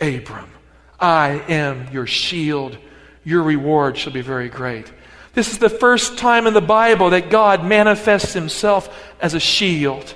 Abram. 0.00 0.50
I 0.98 1.42
am 1.48 1.88
your 1.92 2.06
shield. 2.06 2.78
Your 3.22 3.42
reward 3.42 3.98
shall 3.98 4.14
be 4.14 4.22
very 4.22 4.48
great. 4.48 4.90
This 5.34 5.52
is 5.52 5.58
the 5.58 5.68
first 5.68 6.16
time 6.16 6.46
in 6.46 6.54
the 6.54 6.62
Bible 6.62 7.10
that 7.10 7.28
God 7.28 7.62
manifests 7.62 8.32
himself 8.32 8.88
as 9.20 9.34
a 9.34 9.40
shield. 9.40 10.14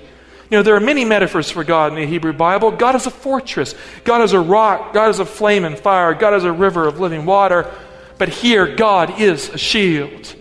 You 0.50 0.56
know, 0.56 0.62
there 0.62 0.74
are 0.74 0.80
many 0.80 1.04
metaphors 1.04 1.50
for 1.50 1.62
God 1.62 1.92
in 1.92 1.96
the 1.96 2.06
Hebrew 2.06 2.32
Bible. 2.32 2.70
God 2.70 2.94
is 2.94 3.06
a 3.06 3.10
fortress, 3.10 3.74
God 4.04 4.22
is 4.22 4.32
a 4.32 4.40
rock, 4.40 4.94
God 4.94 5.10
is 5.10 5.18
a 5.18 5.26
flame 5.26 5.64
and 5.66 5.78
fire, 5.78 6.14
God 6.14 6.32
is 6.32 6.44
a 6.44 6.52
river 6.52 6.88
of 6.88 6.98
living 6.98 7.26
water. 7.26 7.70
But 8.16 8.30
here, 8.30 8.74
God 8.74 9.20
is 9.20 9.50
a 9.50 9.58
shield. 9.58 10.34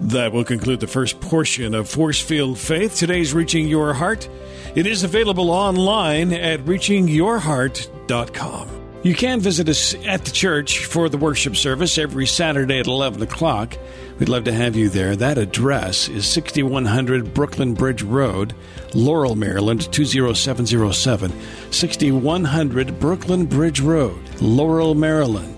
That 0.00 0.32
will 0.32 0.44
conclude 0.44 0.78
the 0.78 0.86
first 0.86 1.20
portion 1.20 1.74
of 1.74 1.88
Force 1.88 2.20
Field 2.20 2.56
Faith. 2.56 2.94
Today's 2.94 3.34
Reaching 3.34 3.66
Your 3.66 3.94
Heart. 3.94 4.28
It 4.76 4.86
is 4.86 5.02
available 5.02 5.50
online 5.50 6.32
at 6.32 6.60
reachingyourheart.com. 6.60 8.68
You 9.02 9.14
can 9.14 9.40
visit 9.40 9.68
us 9.68 9.96
at 10.06 10.24
the 10.24 10.30
church 10.30 10.84
for 10.84 11.08
the 11.08 11.18
worship 11.18 11.56
service 11.56 11.98
every 11.98 12.26
Saturday 12.26 12.78
at 12.78 12.86
11 12.86 13.22
o'clock. 13.22 13.76
We'd 14.20 14.28
love 14.28 14.44
to 14.44 14.52
have 14.52 14.76
you 14.76 14.88
there. 14.88 15.16
That 15.16 15.36
address 15.36 16.08
is 16.08 16.28
6100 16.28 17.34
Brooklyn 17.34 17.74
Bridge 17.74 18.02
Road, 18.02 18.54
Laurel, 18.94 19.34
Maryland 19.34 19.92
20707. 19.92 21.32
6100 21.72 23.00
Brooklyn 23.00 23.46
Bridge 23.46 23.80
Road, 23.80 24.20
Laurel, 24.40 24.94
Maryland 24.94 25.57